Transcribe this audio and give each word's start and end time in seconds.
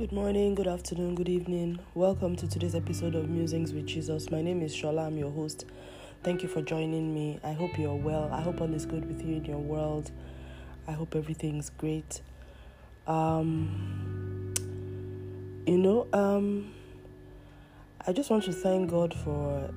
Good 0.00 0.12
morning, 0.12 0.54
good 0.54 0.66
afternoon, 0.66 1.14
good 1.14 1.28
evening. 1.28 1.78
Welcome 1.92 2.34
to 2.36 2.48
today's 2.48 2.74
episode 2.74 3.14
of 3.14 3.28
Musings 3.28 3.74
with 3.74 3.84
Jesus. 3.84 4.30
My 4.30 4.40
name 4.40 4.62
is 4.62 4.74
Shola, 4.74 5.08
I'm 5.08 5.18
your 5.18 5.30
host. 5.30 5.66
Thank 6.22 6.42
you 6.42 6.48
for 6.48 6.62
joining 6.62 7.12
me. 7.12 7.38
I 7.44 7.52
hope 7.52 7.78
you're 7.78 7.94
well. 7.94 8.30
I 8.32 8.40
hope 8.40 8.62
all 8.62 8.72
is 8.72 8.86
good 8.86 9.06
with 9.06 9.22
you 9.22 9.36
in 9.36 9.44
your 9.44 9.58
world. 9.58 10.10
I 10.88 10.92
hope 10.92 11.14
everything's 11.14 11.68
great. 11.68 12.22
Um 13.06 14.54
you 15.66 15.76
know, 15.76 16.06
um 16.14 16.72
I 18.06 18.14
just 18.14 18.30
want 18.30 18.44
to 18.44 18.54
thank 18.54 18.90
God 18.90 19.12
for 19.12 19.70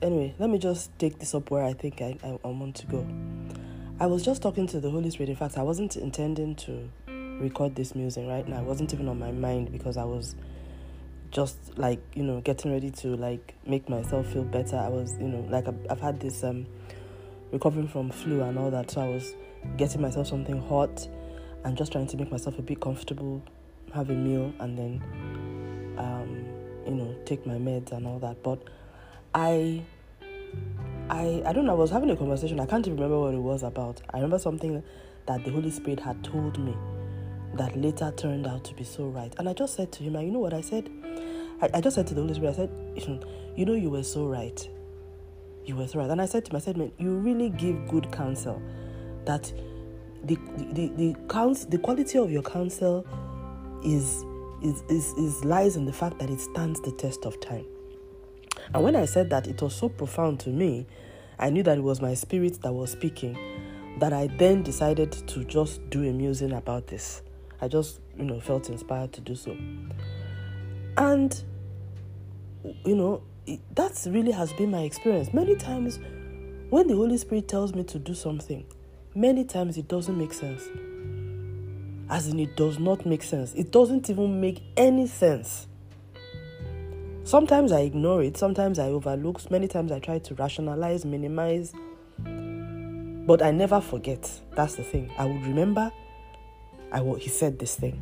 anyway, 0.00 0.34
let 0.38 0.48
me 0.48 0.56
just 0.56 0.98
take 0.98 1.18
this 1.18 1.34
up 1.34 1.50
where 1.50 1.64
I 1.64 1.74
think 1.74 2.00
I, 2.00 2.16
I, 2.24 2.38
I 2.42 2.48
want 2.48 2.76
to 2.76 2.86
go. 2.86 3.06
I 4.00 4.06
was 4.06 4.24
just 4.24 4.40
talking 4.40 4.66
to 4.68 4.80
the 4.80 4.90
Holy 4.90 5.10
Spirit. 5.10 5.28
In 5.28 5.36
fact, 5.36 5.58
I 5.58 5.62
wasn't 5.62 5.96
intending 5.96 6.54
to 6.54 6.88
record 7.40 7.74
this 7.74 7.94
musing 7.94 8.28
right 8.28 8.46
now. 8.46 8.60
It 8.60 8.64
wasn't 8.64 8.92
even 8.92 9.08
on 9.08 9.18
my 9.18 9.32
mind 9.32 9.72
because 9.72 9.96
I 9.96 10.04
was 10.04 10.34
just 11.30 11.76
like 11.76 12.00
you 12.14 12.22
know 12.22 12.40
getting 12.40 12.72
ready 12.72 12.90
to 12.90 13.08
like 13.16 13.54
make 13.66 13.88
myself 13.88 14.26
feel 14.32 14.44
better. 14.44 14.76
I 14.76 14.88
was 14.88 15.12
you 15.20 15.28
know 15.28 15.46
like 15.50 15.68
I've, 15.68 15.86
I've 15.90 16.00
had 16.00 16.20
this 16.20 16.42
um 16.44 16.66
recovering 17.52 17.88
from 17.88 18.10
flu 18.10 18.42
and 18.42 18.58
all 18.58 18.70
that, 18.70 18.90
so 18.90 19.00
I 19.00 19.08
was 19.08 19.34
getting 19.76 20.00
myself 20.00 20.28
something 20.28 20.60
hot 20.62 21.08
and 21.64 21.76
just 21.76 21.92
trying 21.92 22.06
to 22.06 22.16
make 22.16 22.30
myself 22.30 22.58
a 22.58 22.62
bit 22.62 22.80
comfortable, 22.80 23.42
have 23.92 24.10
a 24.10 24.14
meal, 24.14 24.52
and 24.60 24.78
then 24.78 25.94
um 25.98 26.46
you 26.86 26.94
know 26.94 27.14
take 27.24 27.46
my 27.46 27.54
meds 27.54 27.92
and 27.92 28.06
all 28.06 28.18
that. 28.20 28.42
But 28.42 28.62
I 29.34 29.82
I 31.10 31.42
I 31.44 31.52
don't 31.52 31.66
know. 31.66 31.72
I 31.72 31.76
was 31.76 31.90
having 31.90 32.10
a 32.10 32.16
conversation. 32.16 32.60
I 32.60 32.66
can't 32.66 32.86
even 32.86 32.96
remember 32.96 33.20
what 33.20 33.34
it 33.34 33.42
was 33.42 33.62
about. 33.62 34.00
I 34.12 34.18
remember 34.18 34.38
something 34.38 34.82
that 35.26 35.44
the 35.44 35.50
Holy 35.50 35.70
Spirit 35.70 36.00
had 36.00 36.22
told 36.22 36.58
me 36.58 36.74
that 37.58 37.76
later 37.76 38.12
turned 38.16 38.46
out 38.46 38.64
to 38.64 38.74
be 38.74 38.84
so 38.84 39.06
right. 39.06 39.34
And 39.38 39.48
I 39.48 39.52
just 39.52 39.74
said 39.74 39.92
to 39.92 40.02
him, 40.02 40.16
and 40.16 40.26
you 40.26 40.32
know 40.32 40.38
what 40.38 40.54
I 40.54 40.60
said? 40.60 40.90
I, 41.60 41.70
I 41.74 41.80
just 41.80 41.96
said 41.96 42.06
to 42.08 42.14
the 42.14 42.20
Holy 42.20 42.34
Spirit, 42.34 42.52
I 42.52 42.56
said, 42.56 43.24
you 43.56 43.64
know, 43.64 43.74
you 43.74 43.90
were 43.90 44.02
so 44.02 44.26
right. 44.26 44.68
You 45.64 45.76
were 45.76 45.88
so 45.88 45.98
right. 46.00 46.10
And 46.10 46.20
I 46.20 46.26
said 46.26 46.44
to 46.46 46.50
him, 46.50 46.56
I 46.56 46.60
said, 46.60 46.76
man, 46.76 46.92
you 46.98 47.16
really 47.16 47.50
give 47.50 47.88
good 47.88 48.10
counsel. 48.12 48.60
That 49.24 49.52
the 50.24 50.36
the 50.72 50.88
the 50.96 51.16
counsel, 51.28 51.68
the 51.70 51.78
quality 51.78 52.18
of 52.18 52.30
your 52.30 52.42
counsel 52.42 53.06
is 53.84 54.24
is, 54.62 54.82
is 54.88 55.12
is 55.14 55.44
lies 55.44 55.76
in 55.76 55.84
the 55.84 55.92
fact 55.92 56.18
that 56.18 56.30
it 56.30 56.40
stands 56.40 56.80
the 56.80 56.92
test 56.92 57.24
of 57.24 57.40
time. 57.40 57.66
And 58.74 58.82
when 58.82 58.96
I 58.96 59.04
said 59.04 59.30
that, 59.30 59.46
it 59.46 59.60
was 59.60 59.74
so 59.74 59.88
profound 59.88 60.40
to 60.40 60.50
me. 60.50 60.86
I 61.38 61.50
knew 61.50 61.62
that 61.64 61.78
it 61.78 61.82
was 61.82 62.00
my 62.00 62.14
spirit 62.14 62.62
that 62.62 62.72
was 62.72 62.92
speaking. 62.92 63.36
That 64.00 64.12
I 64.12 64.26
then 64.26 64.62
decided 64.62 65.12
to 65.12 65.44
just 65.44 65.88
do 65.90 66.08
a 66.08 66.12
musing 66.12 66.52
about 66.52 66.86
this. 66.86 67.22
I 67.60 67.68
just, 67.68 68.00
you 68.16 68.24
know, 68.24 68.40
felt 68.40 68.68
inspired 68.68 69.12
to 69.14 69.20
do 69.20 69.34
so. 69.34 69.56
And, 70.96 71.44
you 72.84 72.94
know, 72.94 73.22
that 73.74 74.06
really 74.06 74.32
has 74.32 74.52
been 74.54 74.70
my 74.70 74.82
experience. 74.82 75.32
Many 75.32 75.56
times, 75.56 75.98
when 76.70 76.86
the 76.88 76.94
Holy 76.94 77.16
Spirit 77.16 77.48
tells 77.48 77.74
me 77.74 77.84
to 77.84 77.98
do 77.98 78.14
something, 78.14 78.66
many 79.14 79.44
times 79.44 79.78
it 79.78 79.88
doesn't 79.88 80.18
make 80.18 80.32
sense. 80.32 80.62
As 82.08 82.28
in, 82.28 82.38
it 82.38 82.56
does 82.56 82.78
not 82.78 83.04
make 83.06 83.22
sense. 83.22 83.52
It 83.54 83.72
doesn't 83.72 84.10
even 84.10 84.40
make 84.40 84.62
any 84.76 85.06
sense. 85.06 85.66
Sometimes 87.24 87.72
I 87.72 87.80
ignore 87.80 88.22
it, 88.22 88.36
sometimes 88.36 88.78
I 88.78 88.86
overlook, 88.86 89.50
many 89.50 89.66
times 89.66 89.90
I 89.90 89.98
try 89.98 90.20
to 90.20 90.34
rationalize, 90.36 91.04
minimize, 91.04 91.72
but 93.26 93.42
I 93.42 93.50
never 93.50 93.80
forget. 93.80 94.30
That's 94.54 94.76
the 94.76 94.84
thing. 94.84 95.10
I 95.18 95.24
would 95.24 95.44
remember 95.44 95.90
I 96.96 97.18
he 97.18 97.28
said 97.28 97.58
this 97.58 97.74
thing. 97.74 98.00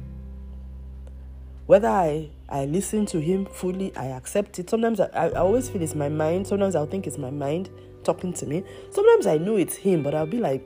Whether 1.67 1.89
I, 1.89 2.31
I 2.49 2.67
listen 2.67 3.07
to 3.07 3.21
him 3.21 3.47
fully, 3.47 3.95
I 3.97 4.07
accept 4.07 4.59
it. 4.59 4.71
Sometimes 4.71 5.01
I, 5.01 5.07
I 5.07 5.31
always 5.33 5.69
feel 5.69 5.83
it's 5.83 5.95
my 5.95 6.09
mind. 6.09 6.47
Sometimes 6.47 6.77
I'll 6.77 6.87
think 6.87 7.07
it's 7.07 7.19
my 7.19 7.31
mind 7.31 7.71
talking 8.05 8.33
to 8.35 8.47
me. 8.47 8.63
Sometimes 8.91 9.27
I 9.27 9.39
know 9.39 9.57
it's 9.57 9.75
him, 9.75 10.03
but 10.05 10.15
I'll 10.15 10.27
be 10.27 10.39
like, 10.39 10.65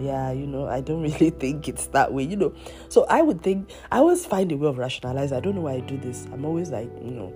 yeah, 0.00 0.32
you 0.32 0.46
know, 0.46 0.66
I 0.66 0.80
don't 0.80 1.02
really 1.20 1.30
think 1.30 1.68
it's 1.68 1.86
that 1.88 2.12
way, 2.12 2.24
you 2.24 2.36
know. 2.36 2.52
So 2.88 3.06
I 3.08 3.22
would 3.22 3.42
think, 3.42 3.70
I 3.92 3.98
always 3.98 4.26
find 4.26 4.50
a 4.50 4.56
way 4.56 4.66
of 4.66 4.78
rationalize. 4.78 5.32
I 5.32 5.38
don't 5.38 5.54
know 5.54 5.62
why 5.62 5.74
I 5.74 5.80
do 5.80 5.98
this. 5.98 6.26
I'm 6.32 6.44
always 6.44 6.70
like, 6.70 6.90
you 7.00 7.12
know, 7.12 7.32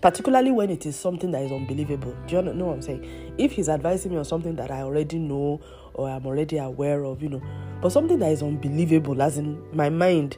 particularly 0.00 0.52
when 0.52 0.70
it 0.70 0.86
is 0.86 0.94
something 0.94 1.32
that 1.32 1.42
is 1.42 1.50
unbelievable. 1.50 2.14
Do 2.28 2.36
you 2.36 2.42
know 2.42 2.66
what 2.66 2.74
I'm 2.74 2.82
saying? 2.82 3.34
If 3.38 3.52
he's 3.52 3.68
advising 3.68 4.12
me 4.12 4.18
on 4.18 4.24
something 4.24 4.54
that 4.56 4.70
I 4.70 4.82
already 4.82 5.18
know 5.18 5.60
or 5.94 6.08
I'm 6.08 6.26
already 6.26 6.58
aware 6.58 7.04
of, 7.04 7.22
you 7.22 7.28
know, 7.28 7.42
but 7.80 7.90
something 7.90 8.18
that 8.18 8.32
is 8.32 8.42
unbelievable, 8.42 9.20
as 9.22 9.38
in 9.38 9.62
my 9.74 9.88
mind, 9.88 10.36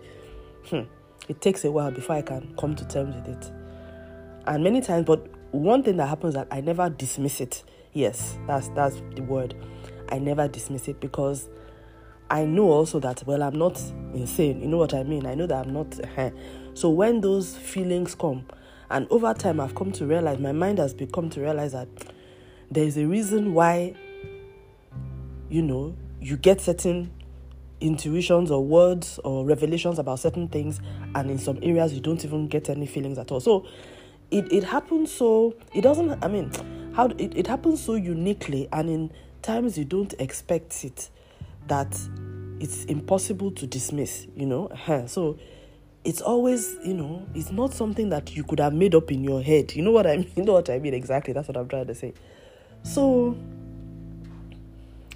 hmm, 0.66 0.82
it 1.28 1.40
takes 1.40 1.64
a 1.64 1.70
while 1.70 1.90
before 1.90 2.16
I 2.16 2.22
can 2.22 2.54
come 2.58 2.74
to 2.76 2.86
terms 2.86 3.14
with 3.14 3.28
it. 3.28 3.52
And 4.46 4.64
many 4.64 4.80
times, 4.80 5.06
but 5.06 5.26
one 5.52 5.82
thing 5.82 5.96
that 5.98 6.08
happens 6.08 6.34
that 6.34 6.48
I 6.50 6.60
never 6.60 6.88
dismiss 6.90 7.40
it. 7.40 7.62
Yes, 7.92 8.38
that's 8.46 8.68
that's 8.70 8.96
the 9.14 9.22
word. 9.22 9.54
I 10.08 10.18
never 10.18 10.48
dismiss 10.48 10.88
it 10.88 11.00
because 11.00 11.48
I 12.30 12.44
know 12.44 12.70
also 12.70 12.98
that 13.00 13.22
well, 13.26 13.42
I'm 13.42 13.58
not 13.58 13.80
insane. 14.14 14.60
You 14.62 14.68
know 14.68 14.78
what 14.78 14.94
I 14.94 15.02
mean? 15.02 15.26
I 15.26 15.34
know 15.34 15.46
that 15.46 15.66
I'm 15.66 15.72
not. 15.72 16.18
Uh, 16.18 16.30
so 16.74 16.88
when 16.88 17.20
those 17.20 17.56
feelings 17.56 18.14
come, 18.14 18.46
and 18.90 19.06
over 19.10 19.32
time, 19.34 19.60
I've 19.60 19.74
come 19.74 19.92
to 19.92 20.06
realize, 20.06 20.38
my 20.38 20.52
mind 20.52 20.78
has 20.78 20.92
become 20.92 21.30
to 21.30 21.40
realize 21.40 21.72
that 21.72 21.88
there 22.70 22.84
is 22.84 22.96
a 22.96 23.06
reason 23.06 23.54
why, 23.54 23.94
you 25.52 25.60
know, 25.60 25.94
you 26.18 26.38
get 26.38 26.62
certain 26.62 27.12
intuitions 27.78 28.50
or 28.50 28.64
words 28.64 29.18
or 29.22 29.44
revelations 29.44 29.98
about 29.98 30.18
certain 30.18 30.48
things, 30.48 30.80
and 31.14 31.30
in 31.30 31.38
some 31.38 31.58
areas, 31.62 31.92
you 31.92 32.00
don't 32.00 32.24
even 32.24 32.48
get 32.48 32.70
any 32.70 32.86
feelings 32.86 33.18
at 33.18 33.30
all. 33.30 33.40
So 33.40 33.66
it, 34.30 34.50
it 34.50 34.64
happens 34.64 35.12
so, 35.12 35.54
it 35.74 35.82
doesn't, 35.82 36.24
I 36.24 36.28
mean, 36.28 36.50
how 36.94 37.08
it, 37.18 37.36
it 37.36 37.46
happens 37.46 37.82
so 37.82 37.96
uniquely, 37.96 38.66
and 38.72 38.88
in 38.88 39.12
times 39.42 39.76
you 39.76 39.84
don't 39.84 40.14
expect 40.18 40.84
it, 40.84 41.10
that 41.66 42.00
it's 42.58 42.86
impossible 42.86 43.50
to 43.50 43.66
dismiss, 43.66 44.26
you 44.34 44.46
know. 44.46 44.70
So 45.06 45.38
it's 46.02 46.22
always, 46.22 46.76
you 46.82 46.94
know, 46.94 47.26
it's 47.34 47.52
not 47.52 47.74
something 47.74 48.08
that 48.08 48.34
you 48.34 48.42
could 48.42 48.60
have 48.60 48.72
made 48.72 48.94
up 48.94 49.12
in 49.12 49.22
your 49.22 49.42
head. 49.42 49.74
You 49.76 49.82
know 49.82 49.92
what 49.92 50.06
I 50.06 50.16
mean? 50.18 50.32
You 50.34 50.44
know 50.44 50.54
what 50.54 50.70
I 50.70 50.78
mean 50.78 50.94
exactly. 50.94 51.34
That's 51.34 51.46
what 51.46 51.58
I'm 51.58 51.68
trying 51.68 51.88
to 51.88 51.94
say. 51.94 52.14
So, 52.84 53.36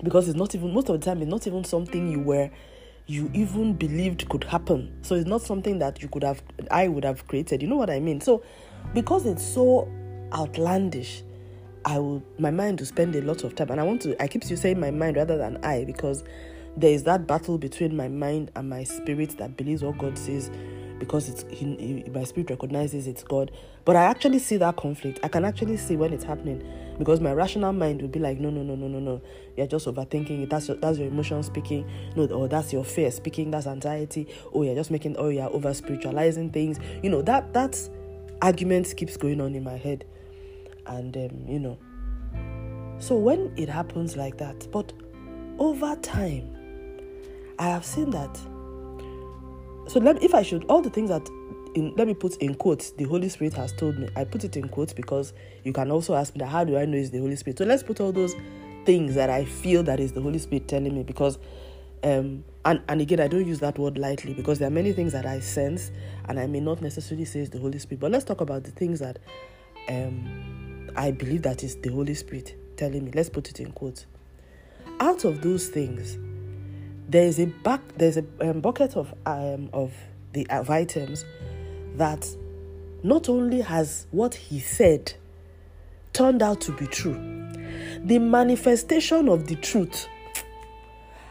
because 0.02 0.28
it's 0.28 0.36
not 0.36 0.54
even 0.54 0.72
most 0.72 0.88
of 0.88 1.00
the 1.00 1.04
time, 1.04 1.22
it's 1.22 1.30
not 1.30 1.46
even 1.46 1.64
something 1.64 2.10
you 2.10 2.20
were, 2.20 2.50
you 3.06 3.30
even 3.34 3.74
believed 3.74 4.28
could 4.28 4.44
happen. 4.44 4.96
So 5.02 5.14
it's 5.14 5.26
not 5.26 5.42
something 5.42 5.78
that 5.78 6.02
you 6.02 6.08
could 6.08 6.24
have, 6.24 6.42
I 6.70 6.88
would 6.88 7.04
have 7.04 7.26
created. 7.26 7.62
You 7.62 7.68
know 7.68 7.76
what 7.76 7.90
I 7.90 8.00
mean? 8.00 8.20
So, 8.20 8.42
because 8.94 9.26
it's 9.26 9.44
so 9.44 9.88
outlandish, 10.32 11.22
I 11.84 11.98
will, 11.98 12.22
my 12.38 12.50
mind 12.50 12.80
will 12.80 12.86
spend 12.86 13.14
a 13.14 13.22
lot 13.22 13.44
of 13.44 13.54
time, 13.54 13.70
and 13.70 13.80
I 13.80 13.84
want 13.84 14.02
to. 14.02 14.20
I 14.20 14.26
keep 14.26 14.42
saying 14.42 14.80
my 14.80 14.90
mind 14.90 15.16
rather 15.16 15.38
than 15.38 15.64
I 15.64 15.84
because 15.84 16.24
there 16.76 16.90
is 16.90 17.04
that 17.04 17.26
battle 17.26 17.58
between 17.58 17.96
my 17.96 18.08
mind 18.08 18.50
and 18.56 18.68
my 18.68 18.82
spirit 18.82 19.38
that 19.38 19.56
believes 19.56 19.82
what 19.82 19.96
God 19.98 20.18
says 20.18 20.50
because 20.98 21.28
it's 21.28 21.44
he, 21.48 21.76
he, 21.76 22.10
my 22.10 22.24
spirit 22.24 22.50
recognizes 22.50 23.06
it's 23.06 23.22
God. 23.22 23.52
But 23.84 23.94
I 23.94 24.04
actually 24.04 24.40
see 24.40 24.56
that 24.56 24.76
conflict. 24.76 25.20
I 25.22 25.28
can 25.28 25.44
actually 25.44 25.76
see 25.76 25.94
when 25.96 26.12
it's 26.12 26.24
happening 26.24 26.66
because 26.98 27.20
my 27.20 27.32
rational 27.32 27.72
mind 27.72 28.00
will 28.02 28.08
be 28.08 28.18
like, 28.18 28.38
no, 28.38 28.50
no, 28.50 28.62
no, 28.62 28.74
no, 28.74 28.88
no, 28.88 28.98
no. 28.98 29.22
You're 29.56 29.66
just 29.66 29.86
overthinking 29.86 30.42
it. 30.42 30.50
That's 30.50 30.68
your, 30.68 30.76
that's 30.76 30.98
your 30.98 31.08
emotion 31.08 31.42
speaking. 31.42 31.88
No, 32.14 32.26
or 32.26 32.48
that's 32.48 32.72
your 32.72 32.84
fear 32.84 33.10
speaking. 33.10 33.50
That's 33.50 33.66
anxiety. 33.66 34.28
Oh, 34.52 34.62
you're 34.62 34.74
just 34.74 34.90
making. 34.90 35.16
Oh, 35.16 35.28
you're 35.28 35.50
over 35.50 35.72
spiritualizing 35.74 36.50
things. 36.50 36.78
You 37.02 37.10
know 37.10 37.22
that 37.22 37.52
that 37.52 37.78
argument 38.42 38.94
keeps 38.96 39.16
going 39.16 39.40
on 39.40 39.54
in 39.54 39.64
my 39.64 39.76
head, 39.76 40.04
and 40.86 41.16
um, 41.16 41.44
you 41.48 41.58
know. 41.58 41.78
So 42.98 43.16
when 43.16 43.52
it 43.56 43.68
happens 43.68 44.16
like 44.16 44.38
that, 44.38 44.66
but 44.72 44.92
over 45.58 45.96
time, 45.96 46.56
I 47.58 47.68
have 47.68 47.84
seen 47.84 48.10
that. 48.10 48.36
So 49.88 50.00
let 50.00 50.22
if 50.22 50.34
I 50.34 50.42
should, 50.42 50.64
all 50.64 50.82
the 50.82 50.90
things 50.90 51.10
that, 51.10 51.28
in, 51.76 51.94
let 51.96 52.06
me 52.06 52.14
put 52.14 52.36
in 52.36 52.54
quotes, 52.54 52.90
the 52.90 53.04
Holy 53.04 53.28
Spirit 53.28 53.54
has 53.54 53.72
told 53.72 53.98
me. 53.98 54.08
I 54.16 54.24
put 54.24 54.44
it 54.44 54.56
in 54.56 54.68
quotes 54.68 54.92
because 54.92 55.32
you 55.62 55.72
can 55.72 55.90
also 55.90 56.14
ask 56.14 56.34
me 56.34 56.40
that, 56.40 56.48
how 56.48 56.64
do 56.64 56.76
I 56.76 56.86
know 56.86 56.96
it's 56.96 57.10
the 57.10 57.18
Holy 57.18 57.36
Spirit? 57.36 57.58
So 57.58 57.64
let's 57.64 57.82
put 57.82 58.00
all 58.00 58.12
those 58.12 58.34
things 58.84 59.14
that 59.14 59.30
I 59.30 59.44
feel 59.44 59.82
that 59.84 60.00
is 60.00 60.12
the 60.12 60.22
Holy 60.22 60.38
Spirit 60.38 60.68
telling 60.68 60.94
me 60.94 61.02
because, 61.02 61.38
um, 62.02 62.44
and, 62.64 62.80
and 62.88 63.00
again, 63.00 63.20
I 63.20 63.28
don't 63.28 63.46
use 63.46 63.60
that 63.60 63.78
word 63.78 63.98
lightly 63.98 64.32
because 64.32 64.58
there 64.58 64.68
are 64.68 64.72
many 64.72 64.92
things 64.92 65.12
that 65.12 65.26
I 65.26 65.40
sense 65.40 65.90
and 66.28 66.40
I 66.40 66.46
may 66.46 66.60
not 66.60 66.80
necessarily 66.80 67.26
say 67.26 67.40
it's 67.40 67.50
the 67.50 67.58
Holy 67.58 67.78
Spirit. 67.78 68.00
But 68.00 68.10
let's 68.10 68.24
talk 68.24 68.40
about 68.40 68.64
the 68.64 68.70
things 68.70 69.00
that 69.00 69.18
um, 69.88 70.90
I 70.96 71.10
believe 71.10 71.42
that 71.42 71.62
is 71.62 71.76
the 71.76 71.90
Holy 71.90 72.14
Spirit 72.14 72.56
telling 72.76 73.04
me. 73.04 73.12
Let's 73.14 73.28
put 73.28 73.50
it 73.50 73.60
in 73.60 73.72
quotes. 73.72 74.06
Out 74.98 75.24
of 75.24 75.42
those 75.42 75.68
things, 75.68 76.16
there 77.08 77.26
is 77.26 77.38
a 77.38 77.46
back 77.46 77.80
there's 77.96 78.16
a 78.16 78.24
um, 78.40 78.60
bucket 78.60 78.96
of 78.96 79.14
um, 79.26 79.68
of 79.72 79.92
the 80.32 80.46
of 80.48 80.70
items 80.70 81.24
that 81.98 82.26
not 83.02 83.28
only 83.28 83.60
has 83.60 84.06
what 84.10 84.34
he 84.34 84.58
said 84.58 85.12
turned 86.12 86.42
out 86.42 86.60
to 86.60 86.72
be 86.72 86.86
true 86.86 87.14
the 88.04 88.18
manifestation 88.18 89.28
of 89.28 89.46
the 89.46 89.56
truth 89.56 90.08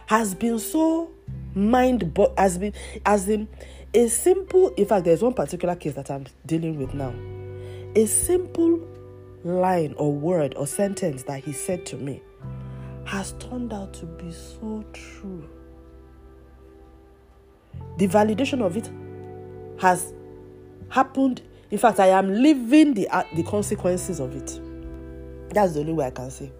has 0.07 0.35
been 0.35 0.59
so 0.59 1.09
mind 1.55 2.13
but 2.13 2.33
has 2.37 2.57
been 2.57 2.73
as 3.05 3.27
in 3.27 3.47
a 3.93 4.07
simple 4.07 4.69
in 4.75 4.85
fact 4.85 5.05
there's 5.05 5.21
one 5.21 5.33
particular 5.33 5.75
case 5.75 5.93
that 5.93 6.11
i'm 6.11 6.25
dealing 6.45 6.77
with 6.77 6.93
now. 6.93 7.13
A 7.95 8.05
simple 8.07 8.85
line 9.45 9.93
or 9.97 10.11
word 10.11 10.53
or 10.57 10.67
sentence 10.67 11.23
that 11.23 11.43
he 11.43 11.53
said 11.53 11.85
to 11.85 11.95
me 11.95 12.21
has 13.05 13.31
turned 13.33 13.71
out 13.71 13.93
to 13.93 14.05
be 14.05 14.31
so 14.31 14.83
true. 14.91 15.47
The 17.97 18.07
validation 18.07 18.61
of 18.61 18.75
it 18.75 18.89
has 19.79 20.13
happened 20.95 21.41
in 21.71 21.77
fact 21.77 21.99
i 21.99 22.07
am 22.07 22.33
living 22.33 22.93
the 22.93 23.07
uh, 23.09 23.23
the 23.35 23.43
consequences 23.43 24.19
of 24.19 24.35
it 24.35 24.59
that's 25.53 25.73
the 25.73 25.79
only 25.81 25.93
way 25.93 26.05
i 26.05 26.09
can 26.09 26.31
say 26.31 26.51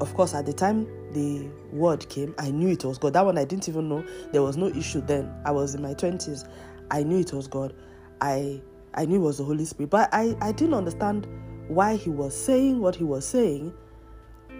of 0.00 0.12
course 0.14 0.34
at 0.34 0.46
the 0.46 0.52
time 0.52 0.86
the 1.12 1.48
word 1.72 2.08
came, 2.08 2.34
I 2.38 2.50
knew 2.50 2.68
it 2.68 2.84
was 2.84 2.98
God. 2.98 3.12
That 3.12 3.24
one 3.24 3.38
I 3.38 3.44
didn't 3.44 3.68
even 3.68 3.88
know. 3.88 4.04
There 4.32 4.42
was 4.42 4.56
no 4.56 4.68
issue 4.68 5.00
then. 5.00 5.32
I 5.44 5.50
was 5.50 5.74
in 5.74 5.82
my 5.82 5.94
20s. 5.94 6.48
I 6.90 7.02
knew 7.02 7.20
it 7.20 7.32
was 7.32 7.46
God. 7.46 7.74
I 8.20 8.60
I 8.94 9.04
knew 9.06 9.16
it 9.16 9.24
was 9.24 9.38
the 9.38 9.44
Holy 9.44 9.64
Spirit. 9.64 9.90
But 9.90 10.08
I, 10.12 10.36
I 10.40 10.52
didn't 10.52 10.74
understand 10.74 11.26
why 11.68 11.96
he 11.96 12.10
was 12.10 12.36
saying 12.36 12.80
what 12.80 12.96
he 12.96 13.04
was 13.04 13.26
saying 13.26 13.72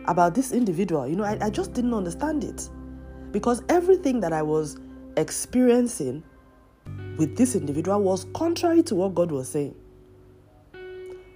about 0.07 0.35
this 0.35 0.53
individual. 0.53 1.07
You 1.07 1.17
know, 1.17 1.25
I, 1.25 1.39
I 1.41 1.51
just 1.51 1.73
didn't 1.75 1.95
understand 1.95 2.45
it. 2.45 2.69
Because 3.31 3.63
everything 3.69 4.21
that 4.21 4.33
I 4.33 4.43
was 4.43 4.79
experiencing 5.17 6.23
with 7.17 7.37
this 7.37 7.55
individual 7.55 8.01
was 8.01 8.27
contrary 8.35 8.83
to 8.85 8.95
what 8.95 9.15
God 9.15 9.31
was 9.31 9.49
saying. 9.49 9.75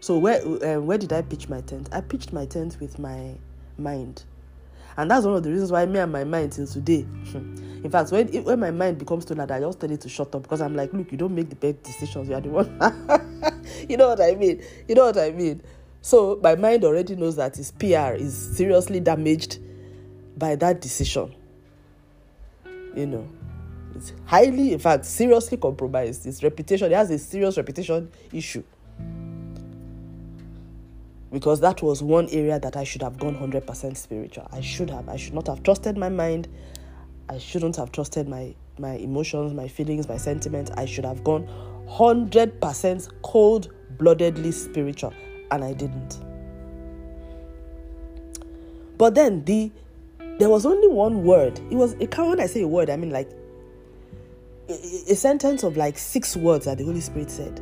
So 0.01 0.19
where 0.19 0.41
uh, 0.41 0.81
where 0.81 0.99
did 0.99 1.13
I 1.13 1.23
pitch 1.23 1.49
my 1.49 1.61
tent? 1.63 1.89
I 1.93 2.01
pitched 2.01 2.33
my 2.33 2.47
tent 2.47 2.77
with 2.81 2.99
my 2.99 3.35
mind. 3.79 4.25
And 4.99 5.11
that's 5.11 5.27
one 5.27 5.35
of 5.35 5.43
the 5.43 5.51
reasons 5.51 5.71
why 5.71 5.85
me 5.85 5.99
and 5.99 6.11
my 6.11 6.25
mind 6.25 6.53
till 6.53 6.67
today. 6.67 7.01
In 7.35 7.91
fact, 7.91 8.13
when 8.13 8.29
when 8.45 8.59
my 8.59 8.71
mind 8.71 8.99
becomes 8.99 9.25
too 9.25 9.35
loud, 9.35 9.51
I 9.51 9.61
just 9.61 9.81
tell 9.81 9.91
it 9.91 10.01
to 10.03 10.09
shut 10.09 10.35
up 10.35 10.43
because 10.43 10.61
I'm 10.61 10.75
like, 10.75 10.93
look, 10.93 11.13
you 11.13 11.19
don't 11.19 11.35
make 11.35 11.51
the 11.51 11.57
best 11.57 11.83
decisions. 11.83 12.29
You 12.29 12.35
are 12.35 12.41
the 12.41 12.49
one. 12.49 13.67
you 13.89 13.97
know 13.97 14.09
what 14.09 14.21
I 14.21 14.35
mean? 14.35 14.63
You 14.89 14.95
know 14.95 15.07
what 15.07 15.19
I 15.19 15.31
mean? 15.33 15.63
So 16.01 16.39
my 16.43 16.55
mind 16.55 16.85
already 16.85 17.17
knows 17.17 17.37
that 17.37 17.57
his 17.57 17.73
PR 17.73 18.15
is 18.15 18.57
seriously 18.57 19.01
damaged 19.01 19.59
by 20.39 20.57
that 20.57 20.81
decision. 20.81 21.35
You 22.95 23.07
know, 23.07 23.29
highly, 24.25 24.73
in 24.73 24.79
fact, 24.79 25.05
seriously 25.05 25.57
compromised. 25.57 26.25
His 26.25 26.43
reputation, 26.43 26.89
he 26.89 26.95
has 26.95 27.11
a 27.11 27.19
serious 27.19 27.57
reputation 27.57 28.11
issue 28.33 28.63
because 31.33 31.61
that 31.61 31.83
was 31.83 32.03
one 32.03 32.29
area 32.31 32.59
that 32.59 32.77
I 32.77 32.85
should 32.85 33.03
have 33.03 33.19
gone 33.19 33.37
100% 33.37 33.97
spiritual. 33.97 34.49
I 34.53 34.61
should 34.61 34.89
have. 34.91 35.09
I 35.09 35.17
should 35.17 35.35
not 35.35 35.49
have 35.49 35.63
trusted 35.63 35.99
my 35.99 36.09
mind. 36.09 36.49
I 37.29 37.39
shouldn't 37.39 37.77
have 37.77 37.93
trusted 37.93 38.29
my 38.29 38.55
my 38.79 38.93
emotions, 38.93 39.53
my 39.53 39.69
feelings, 39.69 40.09
my 40.09 40.17
sentiments. 40.17 40.71
I 40.77 40.87
should 40.87 41.05
have 41.05 41.25
gone 41.25 41.47
100% 41.89 43.11
cold-bloodedly 43.23 44.53
spiritual 44.53 45.13
and 45.51 45.65
I 45.65 45.73
didn't. 45.73 46.21
But 48.99 49.15
then 49.15 49.45
the 49.45 49.71
there 50.39 50.49
was 50.49 50.67
only 50.67 50.89
one 50.89 51.25
word. 51.25 51.59
It 51.71 51.77
was 51.77 51.95
it 51.95 52.17
when 52.17 52.41
I 52.41 52.47
say 52.47 52.63
a 52.63 52.69
word, 52.69 52.91
I 52.91 52.97
mean 52.97 53.11
like 53.11 53.31
a, 54.69 55.15
sentence 55.15 55.63
of 55.63 55.77
like 55.77 55.99
six 55.99 56.37
words 56.37 56.65
that 56.65 56.79
the 56.79 56.85
Holy 56.85 57.01
Spirit 57.01 57.31
said. 57.31 57.61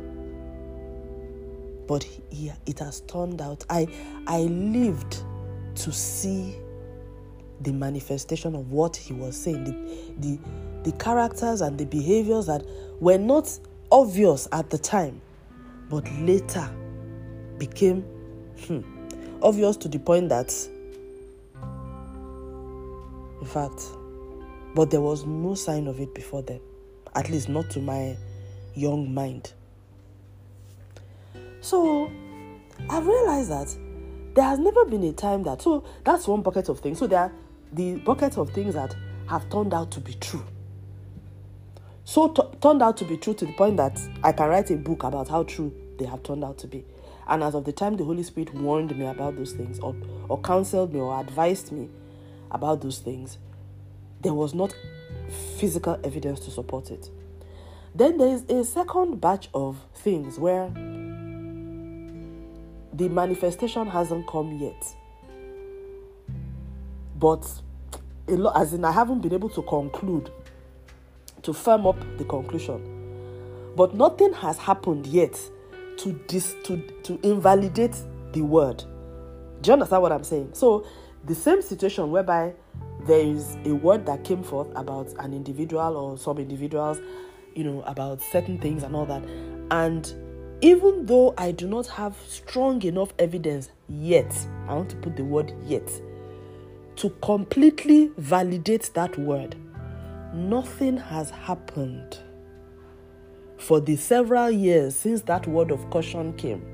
But 1.87 2.03
he, 2.03 2.51
it 2.65 2.79
has 2.79 3.01
turned 3.01 3.41
out 3.41 3.63
i 3.69 3.87
i 4.25 4.39
lived 4.41 5.23
to 5.75 5.91
see 5.91 6.55
the 7.61 7.71
manifestation 7.71 8.55
of 8.55 8.71
what 8.71 8.95
he 8.95 9.13
was 9.13 9.37
saying. 9.37 9.63
The, 9.63 10.13
the 10.19 10.39
the 10.83 10.91
characters 10.97 11.61
and 11.61 11.77
the 11.77 11.85
behaviors 11.85 12.45
that 12.47 12.63
were 12.99 13.17
not 13.17 13.59
obvious 13.91 14.47
at 14.51 14.69
the 14.69 14.77
time 14.77 15.21
but 15.89 16.07
later 16.19 16.67
became 17.57 18.01
hmm, 18.67 18.81
obvious 19.41 19.77
to 19.77 19.87
the 19.87 19.99
point 19.99 20.29
that 20.29 20.53
in 23.41 23.47
fact 23.47 23.83
but 24.73 24.89
there 24.91 25.01
was 25.01 25.25
no 25.25 25.55
sign 25.55 25.87
of 25.87 25.99
it 25.99 26.13
before 26.13 26.41
then 26.41 26.59
at 27.15 27.29
least 27.29 27.49
not 27.49 27.69
to 27.69 27.79
my 27.79 28.15
young 28.75 29.13
mind 29.13 29.53
so 31.65 32.11
I've 32.91 33.07
realized 33.07 33.49
that 33.49 33.75
there 34.35 34.43
has 34.43 34.59
never 34.59 34.85
been 34.85 35.03
a 35.03 35.13
time 35.13 35.41
that 35.43 35.63
so 35.63 35.83
that's 36.03 36.27
one 36.27 36.43
bucket 36.43 36.69
of 36.69 36.79
things. 36.79 36.99
So 36.99 37.07
there 37.07 37.19
are 37.19 37.31
the 37.73 37.95
bucket 37.95 38.37
of 38.37 38.51
things 38.51 38.75
that 38.75 38.95
have 39.27 39.49
turned 39.49 39.73
out 39.73 39.89
to 39.93 39.99
be 39.99 40.13
true. 40.13 40.43
So 42.03 42.27
t- 42.27 42.43
turned 42.61 42.83
out 42.83 42.97
to 42.97 43.05
be 43.05 43.17
true 43.17 43.33
to 43.33 43.45
the 43.47 43.53
point 43.53 43.77
that 43.77 43.99
I 44.23 44.31
can 44.31 44.47
write 44.49 44.69
a 44.69 44.75
book 44.75 45.01
about 45.01 45.27
how 45.29 45.41
true 45.41 45.73
they 45.97 46.05
have 46.05 46.21
turned 46.21 46.43
out 46.43 46.59
to 46.59 46.67
be. 46.67 46.85
And 47.27 47.41
as 47.41 47.55
of 47.55 47.65
the 47.65 47.71
time 47.71 47.97
the 47.97 48.03
Holy 48.03 48.21
Spirit 48.21 48.53
warned 48.53 48.95
me 48.95 49.07
about 49.07 49.35
those 49.35 49.53
things, 49.53 49.79
or, 49.79 49.95
or 50.29 50.39
counseled 50.41 50.93
me, 50.93 50.99
or 50.99 51.19
advised 51.19 51.71
me 51.71 51.89
about 52.51 52.81
those 52.81 52.99
things, 52.99 53.39
there 54.21 54.35
was 54.35 54.53
not 54.53 54.75
physical 55.57 55.99
evidence 56.03 56.39
to 56.41 56.51
support 56.51 56.91
it. 56.91 57.09
Then 57.93 58.17
there 58.17 58.27
is 58.27 58.43
a 58.49 58.63
second 58.63 59.21
batch 59.21 59.49
of 59.53 59.77
things 59.93 60.37
where 60.37 60.69
the 62.93 63.09
manifestation 63.09 63.87
hasn't 63.87 64.27
come 64.27 64.57
yet. 64.57 64.95
But 67.17 67.49
a 68.27 68.33
lot, 68.33 68.57
as 68.59 68.73
in, 68.73 68.83
I 68.83 68.91
haven't 68.91 69.21
been 69.21 69.33
able 69.33 69.49
to 69.49 69.61
conclude, 69.61 70.29
to 71.43 71.53
firm 71.53 71.87
up 71.87 71.97
the 72.17 72.25
conclusion. 72.25 72.91
But 73.75 73.93
nothing 73.95 74.33
has 74.33 74.57
happened 74.57 75.07
yet 75.07 75.39
to 75.97 76.11
dis, 76.27 76.55
to 76.65 76.77
to 77.03 77.19
invalidate 77.23 77.95
the 78.33 78.41
word. 78.41 78.83
Do 79.61 79.69
you 79.69 79.73
understand 79.73 80.01
what 80.01 80.11
I'm 80.11 80.23
saying? 80.23 80.49
So 80.53 80.85
the 81.23 81.35
same 81.35 81.61
situation 81.61 82.11
whereby 82.11 82.53
there 83.05 83.25
is 83.25 83.57
a 83.65 83.73
word 83.73 84.05
that 84.05 84.23
came 84.23 84.43
forth 84.43 84.67
about 84.75 85.13
an 85.19 85.33
individual 85.33 85.95
or 85.97 86.17
some 86.17 86.37
individuals, 86.37 86.99
you 87.53 87.63
know, 87.63 87.81
about 87.83 88.21
certain 88.21 88.57
things 88.57 88.83
and 88.83 88.95
all 88.95 89.05
that, 89.05 89.23
and 89.71 90.13
even 90.61 91.05
though 91.05 91.33
I 91.37 91.51
do 91.51 91.67
not 91.67 91.87
have 91.87 92.15
strong 92.27 92.81
enough 92.83 93.13
evidence 93.19 93.69
yet, 93.89 94.33
I 94.67 94.73
want 94.73 94.89
to 94.91 94.95
put 94.97 95.15
the 95.15 95.23
word 95.23 95.53
yet, 95.65 95.89
to 96.97 97.09
completely 97.21 98.11
validate 98.17 98.91
that 98.93 99.17
word, 99.19 99.55
nothing 100.33 100.97
has 100.97 101.29
happened 101.29 102.19
for 103.57 103.79
the 103.79 103.95
several 103.95 104.49
years 104.49 104.95
since 104.95 105.21
that 105.23 105.45
word 105.47 105.71
of 105.71 105.89
caution 105.89 106.33
came 106.33 106.65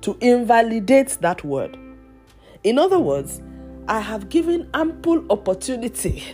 to 0.00 0.16
invalidate 0.20 1.18
that 1.20 1.44
word. 1.44 1.76
In 2.62 2.78
other 2.78 2.98
words, 2.98 3.42
I 3.88 4.00
have 4.00 4.28
given 4.28 4.68
ample 4.74 5.24
opportunity. 5.30 6.24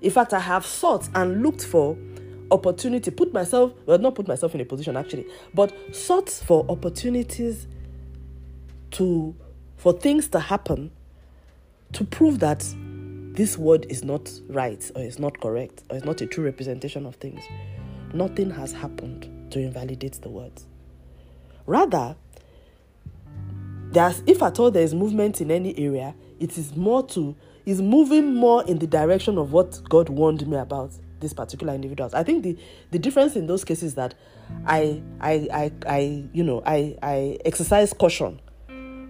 In 0.00 0.10
fact, 0.10 0.32
I 0.32 0.40
have 0.40 0.66
sought 0.66 1.08
and 1.14 1.42
looked 1.42 1.64
for 1.64 1.96
opportunity, 2.50 3.10
put 3.10 3.32
myself, 3.32 3.72
well, 3.86 3.98
not 3.98 4.14
put 4.14 4.28
myself 4.28 4.54
in 4.54 4.60
a 4.60 4.64
position 4.64 4.96
actually, 4.96 5.26
but 5.54 5.72
sought 5.94 6.28
for 6.28 6.64
opportunities 6.68 7.66
to, 8.92 9.34
for 9.76 9.92
things 9.92 10.28
to 10.28 10.40
happen 10.40 10.90
to 11.92 12.04
prove 12.04 12.38
that 12.40 12.64
this 13.36 13.58
word 13.58 13.86
is 13.88 14.02
not 14.04 14.30
right 14.48 14.90
or 14.94 15.02
is 15.02 15.18
not 15.18 15.40
correct 15.40 15.82
or 15.90 15.96
is 15.96 16.04
not 16.04 16.20
a 16.20 16.26
true 16.26 16.44
representation 16.44 17.06
of 17.06 17.16
things. 17.16 17.42
Nothing 18.12 18.50
has 18.50 18.72
happened 18.72 19.50
to 19.52 19.58
invalidate 19.58 20.20
the 20.22 20.28
words. 20.28 20.66
Rather, 21.66 22.16
there's, 23.96 24.22
if 24.26 24.42
at 24.42 24.58
all 24.58 24.70
there 24.70 24.82
is 24.82 24.94
movement 24.94 25.40
in 25.40 25.50
any 25.50 25.76
area, 25.78 26.14
it 26.38 26.58
is 26.58 26.76
more 26.76 27.06
to 27.08 27.34
is 27.64 27.80
moving 27.80 28.34
more 28.34 28.62
in 28.64 28.78
the 28.78 28.86
direction 28.86 29.38
of 29.38 29.52
what 29.52 29.80
God 29.88 30.10
warned 30.10 30.46
me 30.46 30.56
about 30.58 30.92
this 31.20 31.32
particular 31.32 31.74
individuals. 31.74 32.12
I 32.12 32.22
think 32.22 32.42
the 32.44 32.58
the 32.90 32.98
difference 32.98 33.36
in 33.36 33.46
those 33.46 33.64
cases 33.64 33.94
that 33.94 34.14
I 34.66 35.02
I 35.18 35.48
I, 35.50 35.72
I 35.86 36.24
you 36.34 36.44
know 36.44 36.62
I 36.66 36.96
I 37.02 37.38
exercise 37.46 37.94
caution. 37.94 38.38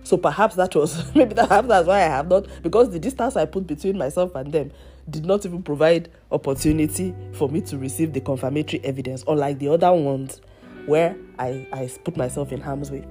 So 0.04 0.16
perhaps 0.16 0.54
that 0.54 0.72
was 0.76 1.12
maybe 1.16 1.34
perhaps 1.34 1.66
that's 1.66 1.88
why 1.88 1.96
I 1.96 2.08
have 2.08 2.28
not 2.28 2.46
because 2.62 2.90
the 2.90 3.00
distance 3.00 3.34
I 3.34 3.44
put 3.44 3.66
between 3.66 3.98
myself 3.98 4.36
and 4.36 4.52
them 4.52 4.70
did 5.10 5.26
not 5.26 5.44
even 5.44 5.64
provide 5.64 6.10
opportunity 6.30 7.12
for 7.32 7.48
me 7.48 7.60
to 7.62 7.76
receive 7.76 8.12
the 8.12 8.20
confirmatory 8.20 8.84
evidence, 8.84 9.24
unlike 9.26 9.58
the 9.58 9.68
other 9.68 9.92
ones 9.92 10.40
where 10.86 11.16
I, 11.40 11.66
I 11.72 11.90
put 12.04 12.16
myself 12.16 12.52
in 12.52 12.60
harm's 12.60 12.92
way. 12.92 13.04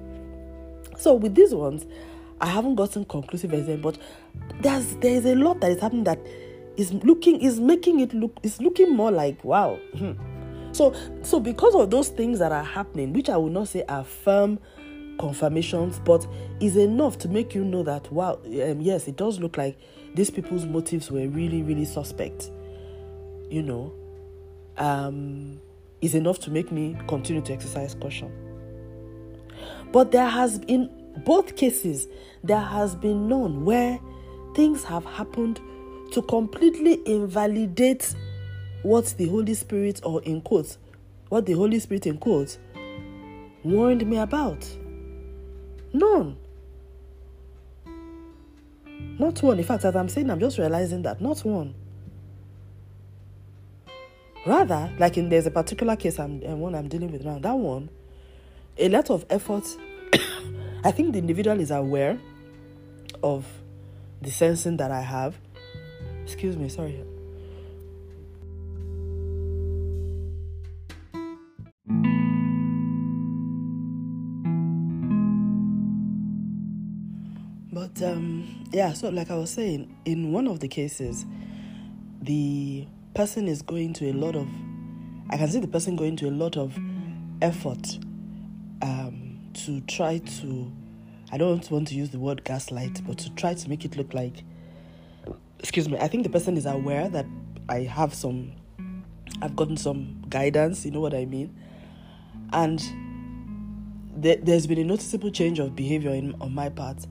So 0.97 1.13
with 1.13 1.35
these 1.35 1.53
ones, 1.53 1.85
I 2.41 2.47
haven't 2.47 2.75
gotten 2.75 3.05
conclusive 3.05 3.53
evidence, 3.53 3.81
but 3.81 3.97
there's 4.61 4.95
there 4.97 5.15
is 5.15 5.25
a 5.25 5.35
lot 5.35 5.61
that 5.61 5.71
is 5.71 5.81
happening 5.81 6.03
that 6.05 6.19
is 6.77 6.93
looking 6.93 7.39
is 7.39 7.59
making 7.59 7.99
it 8.01 8.13
look 8.13 8.37
is 8.43 8.61
looking 8.61 8.93
more 8.93 9.09
like 9.09 9.41
wow 9.45 9.79
hmm. 9.97 10.11
so 10.73 10.93
so 11.23 11.39
because 11.39 11.73
of 11.73 11.89
those 11.89 12.09
things 12.09 12.37
that 12.39 12.51
are 12.51 12.65
happening 12.65 13.13
which 13.13 13.29
i 13.29 13.37
will 13.37 13.49
not 13.49 13.65
say 13.65 13.81
are 13.87 14.03
firm 14.03 14.59
confirmations, 15.17 15.99
but 15.99 16.25
is 16.59 16.77
enough 16.77 17.17
to 17.19 17.27
make 17.27 17.55
you 17.55 17.63
know 17.63 17.83
that 17.83 18.11
wow, 18.11 18.33
um, 18.45 18.81
yes, 18.81 19.07
it 19.07 19.15
does 19.15 19.39
look 19.39 19.57
like 19.57 19.77
these 20.13 20.29
people's 20.29 20.65
motives 20.65 21.11
were 21.11 21.27
really, 21.27 21.63
really 21.63 21.85
suspect. 21.85 22.51
You 23.49 23.61
know, 23.61 23.93
um, 24.77 25.59
is 26.01 26.15
enough 26.15 26.39
to 26.39 26.51
make 26.51 26.71
me 26.71 26.97
continue 27.07 27.41
to 27.43 27.53
exercise 27.53 27.95
caution. 27.95 28.31
But 29.91 30.11
there 30.11 30.27
has 30.27 30.59
in 30.67 30.89
both 31.25 31.55
cases, 31.55 32.07
there 32.43 32.59
has 32.59 32.95
been 32.95 33.27
none 33.27 33.65
where 33.65 33.99
things 34.55 34.83
have 34.83 35.05
happened 35.05 35.59
to 36.11 36.21
completely 36.21 37.01
invalidate 37.05 38.15
what 38.83 39.05
the 39.17 39.27
Holy 39.27 39.53
Spirit, 39.53 40.01
or 40.03 40.21
in 40.23 40.41
quotes, 40.41 40.77
what 41.29 41.45
the 41.45 41.53
Holy 41.53 41.79
Spirit 41.79 42.05
in 42.05 42.17
quotes, 42.17 42.59
warned 43.63 44.05
me 44.07 44.17
about. 44.17 44.65
None. 45.91 46.37
Not 49.17 49.41
one. 49.41 49.57
In 49.57 49.63
fact, 49.63 49.85
as 49.85 49.95
I'm 49.95 50.09
saying, 50.09 50.29
I'm 50.29 50.39
just 50.39 50.57
realizing 50.57 51.01
that 51.03 51.21
not 51.21 51.39
one. 51.39 51.73
Rather, 54.45 54.91
like 54.99 55.17
in 55.17 55.29
there's 55.29 55.47
a 55.47 55.51
particular 55.51 55.95
case 55.95 56.19
I'm 56.19 56.41
and 56.43 56.59
one 56.59 56.75
I'm 56.75 56.87
dealing 56.87 57.11
with 57.11 57.25
now. 57.25 57.39
That 57.39 57.57
one, 57.57 57.89
a 58.77 58.89
lot 58.89 59.09
of 59.09 59.25
effort. 59.29 59.65
I 60.83 60.91
think 60.91 61.13
the 61.13 61.19
individual 61.19 61.59
is 61.59 61.71
aware 61.71 62.19
of 63.23 63.45
the 64.21 64.31
sensing 64.31 64.77
that 64.77 64.91
I 64.91 65.01
have. 65.01 65.37
Excuse 66.23 66.57
me, 66.57 66.69
sorry. 66.69 67.03
But 77.71 78.01
um, 78.01 78.65
yeah, 78.71 78.93
so 78.93 79.09
like 79.09 79.29
I 79.29 79.35
was 79.35 79.51
saying, 79.51 79.95
in 80.05 80.31
one 80.31 80.47
of 80.47 80.59
the 80.59 80.67
cases, 80.67 81.25
the 82.21 82.87
person 83.13 83.47
is 83.47 83.61
going 83.61 83.93
to 83.93 84.09
a 84.09 84.13
lot 84.13 84.35
of, 84.35 84.47
I 85.29 85.37
can 85.37 85.49
see 85.49 85.59
the 85.59 85.67
person 85.67 85.95
going 85.95 86.15
to 86.17 86.27
a 86.27 86.31
lot 86.31 86.57
of 86.57 86.77
effort 87.41 87.97
um, 88.81 89.39
to 89.65 89.81
try 89.81 90.19
to, 90.19 90.71
I 91.31 91.37
don't 91.37 91.69
want 91.71 91.87
to 91.89 91.95
use 91.95 92.09
the 92.09 92.19
word 92.19 92.43
gaslight, 92.43 93.01
but 93.05 93.17
to 93.19 93.29
try 93.35 93.53
to 93.53 93.69
make 93.69 93.85
it 93.85 93.95
look 93.97 94.13
like, 94.13 94.43
excuse 95.59 95.89
me, 95.89 95.97
I 95.97 96.07
think 96.07 96.23
the 96.23 96.29
person 96.29 96.57
is 96.57 96.65
aware 96.65 97.09
that 97.09 97.25
I 97.69 97.81
have 97.81 98.13
some, 98.13 98.53
I've 99.41 99.55
gotten 99.55 99.77
some 99.77 100.23
guidance, 100.29 100.85
you 100.85 100.91
know 100.91 101.01
what 101.01 101.13
I 101.13 101.25
mean? 101.25 101.55
And 102.53 102.81
there's 104.17 104.65
been 104.67 104.79
a 104.79 104.83
noticeable 104.83 105.31
change 105.31 105.59
of 105.59 105.75
behavior 105.75 106.11
in, 106.11 106.35
on 106.39 106.53
my 106.53 106.69
part 106.69 107.05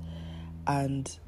and 0.66 1.18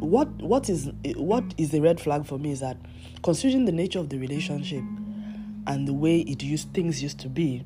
what 0.00 0.28
what 0.42 0.68
is 0.68 0.90
what 1.16 1.44
is 1.58 1.70
the 1.70 1.80
red 1.80 2.00
flag 2.00 2.24
for 2.24 2.38
me 2.38 2.50
is 2.50 2.60
that 2.60 2.76
considering 3.22 3.66
the 3.66 3.72
nature 3.72 3.98
of 3.98 4.08
the 4.08 4.18
relationship 4.18 4.82
and 5.66 5.86
the 5.86 5.92
way 5.92 6.20
it 6.20 6.42
used 6.42 6.72
things 6.72 7.02
used 7.02 7.18
to 7.20 7.28
be 7.28 7.64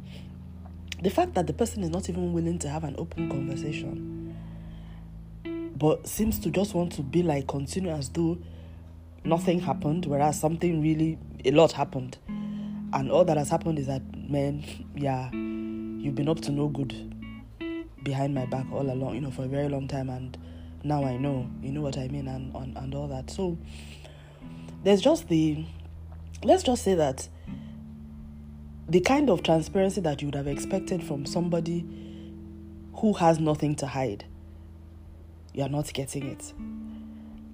the 1.02 1.10
fact 1.10 1.34
that 1.34 1.46
the 1.46 1.52
person 1.52 1.82
is 1.82 1.90
not 1.90 2.08
even 2.08 2.32
willing 2.32 2.58
to 2.58 2.68
have 2.68 2.84
an 2.84 2.94
open 2.98 3.28
conversation 3.28 4.36
but 5.76 6.06
seems 6.06 6.38
to 6.38 6.50
just 6.50 6.74
want 6.74 6.92
to 6.92 7.02
be 7.02 7.22
like 7.22 7.46
continue 7.46 7.90
as 7.90 8.08
though 8.10 8.38
nothing 9.24 9.60
happened 9.60 10.06
whereas 10.06 10.38
something 10.38 10.80
really 10.80 11.18
a 11.44 11.50
lot 11.50 11.72
happened 11.72 12.16
and 12.28 13.10
all 13.10 13.24
that 13.24 13.36
has 13.36 13.50
happened 13.50 13.78
is 13.78 13.86
that 13.86 14.02
man 14.30 14.64
yeah 14.94 15.30
you've 15.32 16.14
been 16.14 16.28
up 16.28 16.40
to 16.40 16.52
no 16.52 16.68
good 16.68 17.14
behind 18.04 18.34
my 18.34 18.46
back 18.46 18.66
all 18.70 18.88
along, 18.88 19.14
you 19.14 19.20
know, 19.20 19.30
for 19.30 19.44
a 19.44 19.48
very 19.48 19.68
long 19.68 19.88
time, 19.88 20.10
and 20.10 20.36
now 20.84 21.02
I 21.04 21.16
know, 21.16 21.50
you 21.62 21.72
know 21.72 21.80
what 21.80 21.96
I 21.96 22.06
mean, 22.08 22.28
and 22.28 22.54
and, 22.54 22.76
and 22.76 22.94
all 22.94 23.08
that. 23.08 23.30
So 23.30 23.58
there's 24.84 25.00
just 25.00 25.28
the, 25.28 25.64
let's 26.44 26.62
just 26.62 26.84
say 26.84 26.94
that 26.94 27.26
the 28.88 29.00
kind 29.00 29.30
of 29.30 29.42
transparency 29.42 30.00
that 30.02 30.20
you 30.20 30.28
would 30.28 30.34
have 30.34 30.46
expected 30.46 31.02
from 31.02 31.26
somebody 31.26 31.80
who 32.96 33.12
has 33.14 33.38
nothing 33.38 33.74
to 33.76 33.86
hide, 33.86 34.24
you 35.52 35.62
are 35.62 35.68
not 35.68 35.92
getting 35.92 36.26
it, 36.26 36.52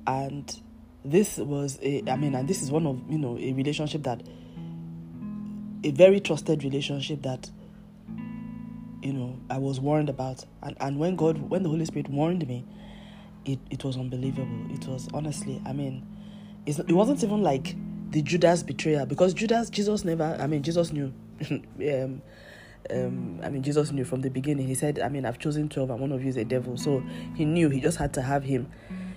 and 0.06 0.60
this 1.04 1.38
was 1.38 1.78
a, 1.82 2.02
I 2.08 2.16
mean, 2.16 2.34
and 2.34 2.48
this 2.48 2.62
is 2.62 2.70
one 2.70 2.86
of 2.86 3.00
you 3.08 3.18
know 3.18 3.38
a 3.38 3.52
relationship 3.52 4.02
that 4.04 4.22
a 5.82 5.90
very 5.92 6.20
trusted 6.20 6.62
relationship 6.64 7.22
that 7.22 7.50
you 9.02 9.12
know 9.12 9.38
I 9.48 9.58
was 9.58 9.80
warned 9.80 10.08
about. 10.08 10.44
And, 10.62 10.76
and 10.80 10.98
when 10.98 11.16
God 11.16 11.38
when 11.50 11.62
the 11.62 11.68
Holy 11.68 11.84
Spirit 11.84 12.08
warned 12.08 12.46
me 12.46 12.64
it, 13.44 13.58
it 13.70 13.84
was 13.84 13.96
unbelievable. 13.96 14.66
It 14.70 14.86
was 14.86 15.08
honestly 15.14 15.62
I 15.64 15.72
mean 15.72 16.06
it 16.66 16.92
wasn't 16.92 17.24
even 17.24 17.42
like 17.42 17.74
the 18.10 18.22
Judas 18.22 18.62
betrayal 18.62 19.06
because 19.06 19.34
Judas 19.34 19.70
Jesus 19.70 20.04
never 20.04 20.36
I 20.40 20.46
mean 20.46 20.62
Jesus 20.62 20.92
knew 20.92 21.12
um, 21.50 22.22
um, 22.90 23.40
I 23.42 23.48
mean 23.50 23.62
Jesus 23.62 23.92
knew 23.92 24.04
from 24.04 24.20
the 24.20 24.30
beginning. 24.30 24.66
He 24.66 24.74
said 24.74 24.98
I 24.98 25.08
mean 25.08 25.24
I've 25.24 25.38
chosen 25.38 25.68
12 25.68 25.90
and 25.90 26.00
one 26.00 26.12
of 26.12 26.22
you 26.22 26.28
is 26.28 26.36
a 26.36 26.44
devil. 26.44 26.76
So 26.76 27.02
he 27.34 27.44
knew 27.44 27.68
he 27.68 27.80
just 27.80 27.98
had 27.98 28.12
to 28.14 28.22
have 28.22 28.44
him 28.44 28.70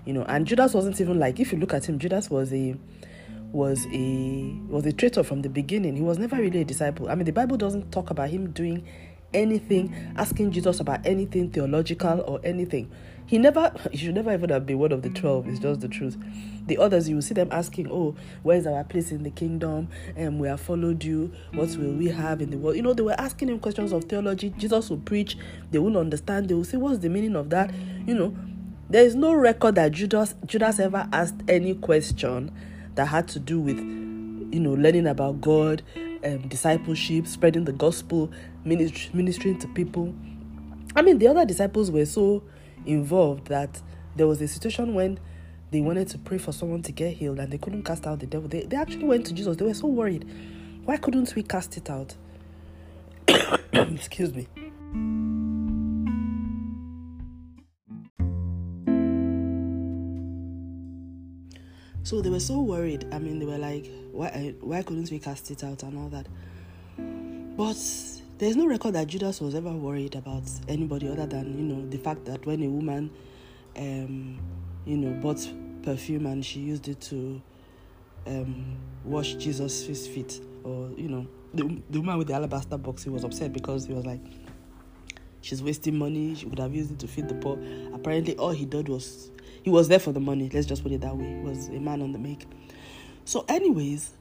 you 0.06 0.14
know. 0.14 0.24
And 0.24 0.46
Judas 0.46 0.74
wasn't 0.74 1.00
even 1.02 1.20
like 1.20 1.40
if 1.40 1.52
you 1.52 1.60
look 1.60 1.74
at 1.74 1.86
him 1.86 2.00
Judas 2.00 2.30
was 2.30 2.54
a 2.54 2.76
was 3.52 3.86
a 3.94 4.56
was 4.68 4.86
a 4.86 4.94
traitor 4.94 5.24
from 5.24 5.42
the 5.42 5.50
beginning. 5.50 5.96
He 5.96 6.02
was 6.02 6.18
never 6.18 6.38
really 6.38 6.62
a 6.62 6.66
disciple. 6.66 7.10
I 7.10 7.16
mean 7.16 7.26
the 7.26 7.34
Bible 7.34 7.58
doesn't 7.58 7.92
talk 7.92 8.10
about 8.10 8.30
him 8.30 8.52
doing 8.52 8.86
anything, 9.34 9.94
asking 10.18 10.52
Jesus 10.52 10.80
about 10.80 11.06
anything 11.06 11.50
theological 11.50 12.22
or 12.22 12.40
anything. 12.44 12.92
He 13.26 13.38
never, 13.38 13.74
he 13.92 13.98
should 13.98 14.16
never 14.16 14.34
even 14.34 14.50
have 14.50 14.66
been 14.66 14.80
one 14.80 14.92
of 14.92 15.02
the 15.02 15.10
12, 15.10 15.48
it's 15.48 15.60
just 15.60 15.82
the 15.82 15.88
truth. 15.88 16.18
The 16.66 16.78
others, 16.78 17.10
you 17.10 17.16
will 17.16 17.22
see 17.22 17.34
them 17.34 17.50
asking, 17.52 17.92
Oh, 17.92 18.16
where's 18.44 18.66
our 18.66 18.84
place 18.84 19.12
in 19.12 19.24
the 19.24 19.32
kingdom? 19.32 19.90
And 20.16 20.28
um, 20.30 20.40
we 20.40 20.48
have 20.48 20.62
followed 20.62 21.04
you. 21.04 21.34
What 21.54 21.76
will 21.76 21.94
we 21.94 22.08
have 22.08 22.42
in 22.42 22.52
the 22.52 22.58
world? 22.58 22.78
You 22.78 22.82
know, 22.82 22.94
they 22.94 23.04
were 23.04 23.20
asking 23.20 23.50
him 23.50 23.60
questions 23.60 23.92
of 23.92 24.06
theology. 24.06 24.54
Jesus 24.58 24.90
will 24.90 24.98
preach, 24.98 25.38
they 25.72 25.80
will 25.80 25.98
understand, 25.98 26.48
they 26.48 26.54
will 26.54 26.64
say, 26.64 26.78
What's 26.78 27.00
the 27.00 27.10
meaning 27.10 27.36
of 27.36 27.50
that? 27.50 27.74
You 28.06 28.16
know, 28.16 28.38
there 28.90 29.04
is 29.04 29.16
no 29.16 29.34
record 29.34 29.76
that 29.76 29.92
Judas 29.92 30.36
Judas 30.46 30.80
ever 30.80 31.08
asked 31.12 31.42
any 31.48 31.74
question 31.74 32.52
that 32.96 33.08
had 33.08 33.28
to 33.30 33.40
do 33.40 33.60
with 33.60 33.80
you 33.80 34.60
know 34.60 34.74
learning 34.74 35.08
about 35.08 35.42
God 35.42 35.82
um, 36.24 36.48
discipleship, 36.48 37.28
spreading 37.28 37.66
the 37.66 37.72
gospel, 37.72 38.32
ministering 38.64 39.60
to 39.60 39.68
people. 39.70 40.14
I 40.96 41.02
mean, 41.02 41.18
the 41.18 41.28
other 41.28 41.46
disciples 41.46 41.92
were 41.92 42.06
so 42.06 42.44
involved 42.86 43.48
that 43.48 43.82
there 44.16 44.28
was 44.28 44.42
a 44.42 44.48
situation 44.48 44.94
when 44.94 45.20
they 45.72 45.82
wanted 45.82 46.08
to 46.10 46.20
pray 46.20 46.38
for 46.38 46.52
someone 46.52 46.84
to 46.84 46.92
get 46.92 47.14
healed 47.14 47.40
and 47.40 47.52
they 47.52 47.58
couldn't 47.58 47.84
cast 47.84 48.06
out 48.06 48.20
the 48.20 48.28
devil. 48.28 48.48
They, 48.48 48.62
they 48.64 48.78
actually 48.78 49.06
went 49.06 49.26
to 49.28 49.34
Jesus. 49.34 49.58
They 49.58 49.66
were 49.66 49.74
so 49.74 49.88
worried. 49.88 50.30
Why 50.86 50.98
couldn't 50.98 51.34
we 51.36 51.44
cast 51.44 51.78
it 51.78 51.90
out? 51.90 52.16
Excuse 53.74 54.34
me. 54.34 54.48
So 62.04 62.22
they 62.22 62.30
were 62.30 62.40
so 62.40 62.62
worried. 62.62 63.08
I 63.14 63.20
mean, 63.20 63.40
they 63.40 63.46
were 63.46 63.58
like, 63.58 63.90
why, 64.12 64.54
why 64.60 64.84
couldn't 64.84 65.10
we 65.10 65.20
cast 65.20 65.50
it 65.52 65.64
out 65.64 65.84
and 65.84 65.98
all 65.98 66.10
that? 66.10 66.28
But 67.56 67.78
there's 68.38 68.56
no 68.58 68.68
record 68.68 68.94
that 68.96 69.08
Judas 69.08 69.40
was 69.40 69.56
ever 69.56 69.72
worried 69.72 70.16
about 70.16 70.44
anybody 70.68 71.08
other 71.08 71.26
than, 71.26 71.58
you 71.58 71.64
know, 71.64 71.90
the 71.90 71.98
fact 71.98 72.26
that 72.26 72.46
when 72.46 72.62
a 72.64 72.68
woman, 72.68 73.10
um, 73.78 74.38
you 74.86 74.98
know, 74.98 75.14
bought 75.22 75.48
perfume 75.82 76.26
and 76.26 76.46
she 76.46 76.60
used 76.60 76.88
it 76.90 77.00
to 77.02 77.42
um, 78.28 78.78
wash 79.06 79.36
Jesus' 79.36 79.86
feet, 79.86 80.42
or, 80.64 80.90
you 80.98 81.08
know, 81.08 81.28
the, 81.54 81.82
the 81.90 82.00
woman 82.00 82.18
with 82.18 82.28
the 82.28 82.34
alabaster 82.34 82.78
box, 82.78 83.04
he 83.04 83.10
was 83.10 83.24
upset 83.24 83.54
because 83.54 83.86
he 83.86 83.94
was 83.94 84.06
like, 84.06 84.22
she's 85.44 85.62
wasting 85.62 85.98
money, 85.98 86.34
she 86.34 86.48
could 86.48 86.60
have 86.60 86.74
used 86.74 86.92
it 86.92 87.00
to 87.00 87.08
feed 87.08 87.28
the 87.28 87.36
poor. 87.36 87.60
Apparently, 87.94 88.36
all 88.38 88.52
he 88.52 88.66
did 88.66 88.90
was 88.90 89.30
he 89.62 89.70
was 89.70 89.88
there 89.88 90.00
for 90.00 90.12
the 90.12 90.20
money. 90.20 90.50
Let's 90.52 90.66
just 90.66 90.82
put 90.82 90.92
it 90.92 91.02
that 91.02 91.16
way. 91.16 91.36
He 91.36 91.42
was 91.42 91.68
a 91.68 91.80
man 91.80 92.02
on 92.02 92.12
the 92.12 92.20
make. 92.20 92.48
So, 93.26 93.46
anyways, 93.48 94.12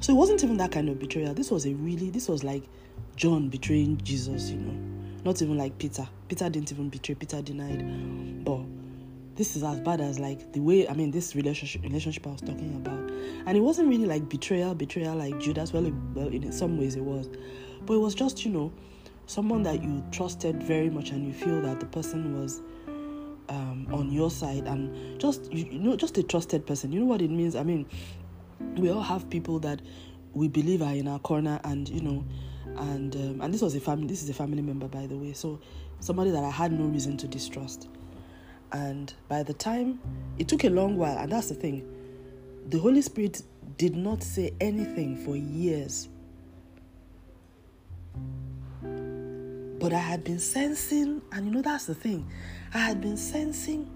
so 0.00 0.12
it 0.12 0.16
wasn't 0.16 0.44
even 0.44 0.56
that 0.58 0.70
kind 0.70 0.88
of 0.88 0.98
betrayal. 0.98 1.34
This 1.34 1.50
was 1.50 1.66
a 1.66 1.74
really, 1.74 2.10
this 2.10 2.28
was 2.28 2.44
like 2.44 2.62
John 3.16 3.48
betraying 3.48 3.98
Jesus, 4.02 4.50
you 4.50 4.58
know. 4.58 4.94
Not 5.24 5.40
even 5.40 5.56
like 5.56 5.78
Peter. 5.78 6.06
Peter 6.28 6.48
didn't 6.50 6.70
even 6.70 6.90
betray. 6.90 7.14
Peter 7.14 7.40
denied. 7.40 8.44
But 8.44 8.60
this 9.36 9.56
is 9.56 9.62
as 9.62 9.80
bad 9.80 10.00
as 10.00 10.18
like 10.18 10.52
the 10.52 10.60
way 10.60 10.86
I 10.86 10.92
mean 10.92 11.10
this 11.10 11.34
relationship 11.34 11.82
relationship 11.82 12.26
I 12.26 12.30
was 12.30 12.42
talking 12.42 12.74
about, 12.76 13.10
and 13.46 13.56
it 13.56 13.60
wasn't 13.60 13.88
really 13.88 14.04
like 14.04 14.28
betrayal, 14.28 14.74
betrayal 14.74 15.16
like 15.16 15.38
Judas. 15.40 15.72
Well, 15.72 15.86
it, 15.86 15.94
well, 16.14 16.28
in 16.28 16.52
some 16.52 16.78
ways 16.78 16.96
it 16.96 17.02
was, 17.02 17.28
but 17.86 17.94
it 17.94 17.98
was 17.98 18.14
just 18.14 18.44
you 18.44 18.50
know 18.50 18.72
someone 19.26 19.62
that 19.64 19.82
you 19.82 20.04
trusted 20.10 20.62
very 20.62 20.90
much, 20.90 21.10
and 21.10 21.26
you 21.26 21.32
feel 21.32 21.60
that 21.62 21.80
the 21.80 21.86
person 21.86 22.40
was 22.40 22.60
um, 23.48 23.86
on 23.92 24.10
your 24.10 24.30
side 24.30 24.64
and 24.66 25.20
just 25.20 25.52
you, 25.52 25.66
you 25.66 25.78
know 25.78 25.96
just 25.96 26.16
a 26.16 26.22
trusted 26.22 26.66
person 26.66 26.90
you 26.90 26.98
know 26.98 27.04
what 27.04 27.20
it 27.20 27.30
means 27.30 27.54
i 27.54 27.62
mean 27.62 27.84
we 28.78 28.88
all 28.88 29.02
have 29.02 29.28
people 29.28 29.58
that 29.58 29.82
we 30.32 30.48
believe 30.48 30.80
are 30.80 30.94
in 30.94 31.06
our 31.06 31.18
corner 31.18 31.60
and 31.64 31.90
you 31.90 32.00
know 32.00 32.24
and 32.76 33.14
um, 33.16 33.40
and 33.40 33.54
this 33.54 33.62
was 33.62 33.74
a 33.74 33.80
family. 33.80 34.06
This 34.06 34.22
is 34.22 34.30
a 34.30 34.34
family 34.34 34.62
member, 34.62 34.88
by 34.88 35.06
the 35.06 35.16
way. 35.16 35.32
So 35.32 35.60
somebody 36.00 36.30
that 36.30 36.44
I 36.44 36.50
had 36.50 36.72
no 36.72 36.84
reason 36.86 37.16
to 37.18 37.28
distrust. 37.28 37.88
And 38.72 39.12
by 39.28 39.42
the 39.42 39.54
time 39.54 40.00
it 40.38 40.48
took 40.48 40.64
a 40.64 40.70
long 40.70 40.96
while, 40.96 41.16
and 41.18 41.30
that's 41.30 41.48
the 41.48 41.54
thing, 41.54 41.88
the 42.68 42.78
Holy 42.78 43.02
Spirit 43.02 43.42
did 43.76 43.94
not 43.94 44.22
say 44.22 44.52
anything 44.60 45.16
for 45.16 45.36
years. 45.36 46.08
But 49.84 49.92
I 49.92 49.98
had 49.98 50.24
been 50.24 50.38
sensing, 50.38 51.20
and 51.30 51.44
you 51.44 51.52
know, 51.52 51.60
that's 51.60 51.84
the 51.84 51.94
thing, 51.94 52.26
I 52.72 52.78
had 52.78 53.02
been 53.02 53.18
sensing, 53.18 53.86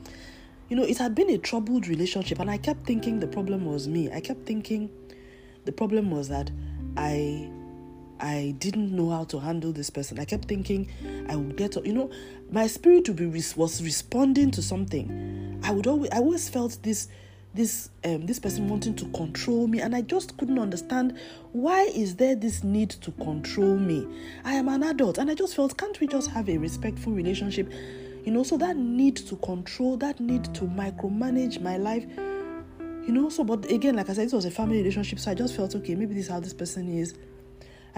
you 0.69 0.77
know, 0.77 0.83
it 0.83 0.99
had 0.99 1.15
been 1.15 1.31
a 1.31 1.39
troubled 1.39 1.89
relationship, 1.89 2.41
and 2.41 2.51
I 2.51 2.59
kept 2.59 2.85
thinking 2.85 3.21
the 3.21 3.27
problem 3.27 3.65
was 3.65 3.89
me. 3.89 4.13
I 4.13 4.21
kept 4.21 4.45
thinking 4.45 4.91
the 5.65 5.73
problem 5.73 6.11
was 6.11 6.29
that 6.29 6.51
I 6.99 7.49
I 8.21 8.55
didn't 8.59 8.93
know 8.95 9.09
how 9.09 9.25
to 9.25 9.39
handle 9.39 9.73
this 9.73 9.89
person. 9.89 10.19
I 10.19 10.27
kept 10.27 10.47
thinking 10.47 10.91
I 11.27 11.37
would 11.37 11.57
get, 11.57 11.75
you 11.87 11.95
know, 11.95 12.11
my 12.51 12.67
spirit 12.67 13.09
would 13.09 13.17
be 13.17 13.43
was 13.57 13.83
responding 13.83 14.51
to 14.51 14.61
something. 14.61 15.59
I 15.65 15.71
would 15.71 15.87
always, 15.87 16.11
I 16.11 16.19
always 16.19 16.51
felt 16.51 16.77
this, 16.83 17.09
this, 17.55 17.91
um, 18.05 18.27
this 18.27 18.39
person 18.39 18.69
wanting 18.69 18.95
to 18.97 19.07
control 19.07 19.67
me, 19.67 19.81
and 19.81 19.95
I 19.95 20.03
just 20.03 20.37
couldn't 20.37 20.59
understand 20.59 21.19
why 21.53 21.83
is 21.83 22.17
there 22.17 22.35
this 22.35 22.63
need 22.63 22.91
to 22.91 23.11
control 23.13 23.77
me. 23.77 24.07
I 24.45 24.55
am 24.55 24.69
an 24.69 24.83
adult, 24.83 25.19
and 25.19 25.31
I 25.31 25.35
just 25.35 25.57
felt, 25.57 25.77
can't 25.77 25.99
we 26.01 26.07
just 26.07 26.31
have 26.31 26.49
a 26.49 26.59
respectful 26.59 27.13
relationship? 27.13 27.73
You 28.25 28.33
know, 28.33 28.43
so 28.43 28.59
that 28.59 28.77
need 28.77 29.17
to 29.17 29.37
control, 29.37 29.97
that 29.99 30.21
need 30.21 30.45
to 30.55 30.65
micromanage 30.65 31.61
my 31.61 31.77
life 31.77 32.07
you 33.07 33.15
know 33.15 33.31
so 33.31 33.43
but 33.43 33.65
again 33.73 33.97
like 33.97 34.11
i 34.11 34.13
said 34.13 34.27
it 34.27 34.35
was 34.35 34.45
a 34.45 34.51
family 34.51 34.77
relationship 34.77 35.19
so 35.19 35.31
i 35.31 35.35
just 35.35 35.57
felt 35.57 35.75
okay 35.75 35.95
maybe 35.95 36.13
this 36.13 36.25
is 36.27 36.31
how 36.31 36.39
this 36.39 36.53
person 36.53 36.87
is 36.89 37.15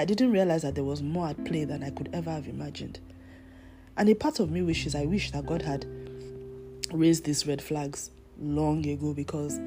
I 0.01 0.07
didn't 0.07 0.33
realize 0.33 0.63
that 0.63 0.75
there 0.75 0.85
was 0.85 1.03
more 1.03 1.29
at 1.29 1.45
play 1.45 1.65
than 1.65 1.83
I 1.83 1.91
could 1.91 2.09
ever 2.15 2.31
have 2.31 2.49
imagined. 2.49 3.01
And 3.99 4.09
a 4.09 4.15
part 4.15 4.41
of 4.41 4.51
me 4.51 4.63
wishes 4.63 4.95
I 4.95 5.05
wish 5.05 5.31
that 5.33 5.45
God 5.45 5.61
had 5.61 5.85
raised 6.93 7.25
these 7.25 7.47
red 7.47 7.61
flags 7.61 8.11
long 8.41 8.87
ago 8.87 9.13
because 9.13 9.59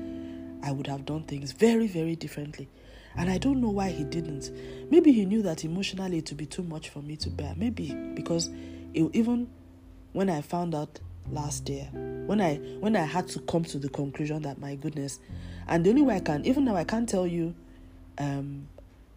I 0.63 0.71
would 0.71 0.87
have 0.87 1.05
done 1.05 1.23
things 1.23 1.51
very, 1.51 1.87
very 1.87 2.15
differently. 2.15 2.69
And 3.15 3.29
I 3.29 3.37
don't 3.37 3.61
know 3.61 3.69
why 3.69 3.89
he 3.89 4.03
didn't. 4.03 4.51
Maybe 4.89 5.11
he 5.11 5.25
knew 5.25 5.41
that 5.43 5.63
emotionally 5.63 6.17
it 6.17 6.29
would 6.29 6.37
be 6.37 6.45
too 6.45 6.63
much 6.63 6.89
for 6.89 7.01
me 7.01 7.15
to 7.17 7.29
bear. 7.29 7.53
Maybe 7.55 7.93
because 8.15 8.49
it, 8.93 9.09
even 9.13 9.49
when 10.13 10.29
I 10.29 10.41
found 10.41 10.73
out 10.73 10.99
last 11.29 11.69
year, 11.69 11.89
when 12.25 12.41
I 12.41 12.55
when 12.79 12.95
I 12.95 13.05
had 13.05 13.27
to 13.29 13.39
come 13.41 13.65
to 13.65 13.77
the 13.77 13.89
conclusion 13.89 14.41
that 14.43 14.57
my 14.59 14.75
goodness, 14.75 15.19
and 15.67 15.85
the 15.85 15.91
only 15.91 16.01
way 16.01 16.15
I 16.15 16.19
can, 16.21 16.43
even 16.45 16.65
now 16.65 16.75
I 16.75 16.85
can't 16.85 17.07
tell 17.07 17.27
you 17.27 17.53
um, 18.17 18.67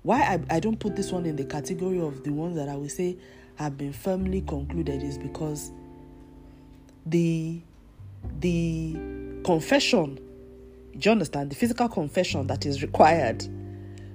why 0.02 0.20
I, 0.20 0.56
I 0.56 0.60
don't 0.60 0.78
put 0.78 0.94
this 0.94 1.10
one 1.10 1.24
in 1.24 1.36
the 1.36 1.44
category 1.44 2.00
of 2.00 2.22
the 2.22 2.30
ones 2.30 2.56
that 2.56 2.68
I 2.68 2.76
will 2.76 2.90
say 2.90 3.16
have 3.56 3.78
been 3.78 3.92
firmly 3.92 4.42
concluded 4.42 5.02
is 5.02 5.16
because 5.16 5.72
the 7.06 7.60
the 8.40 9.25
confession, 9.46 10.16
do 10.16 11.08
you 11.08 11.12
understand? 11.12 11.50
The 11.50 11.54
physical 11.54 11.88
confession 11.88 12.48
that 12.48 12.66
is 12.66 12.82
required 12.82 13.46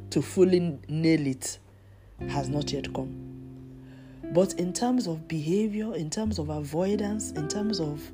to 0.09 0.21
fully 0.21 0.77
nail 0.89 1.25
it 1.25 1.57
has 2.27 2.50
not 2.50 2.73
yet 2.73 2.93
come. 2.93 3.17
But 4.33 4.53
in 4.55 4.73
terms 4.73 5.07
of 5.07 5.29
behavior, 5.29 5.95
in 5.95 6.09
terms 6.09 6.38
of 6.38 6.50
avoidance, 6.50 7.31
in 7.31 7.47
terms 7.47 7.79
of 7.79 8.11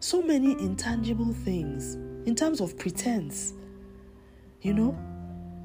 so 0.00 0.20
many 0.20 0.52
intangible 0.52 1.32
things, 1.32 1.94
in 2.26 2.34
terms 2.34 2.60
of 2.60 2.76
pretense, 2.76 3.54
you 4.62 4.74
know, 4.74 4.98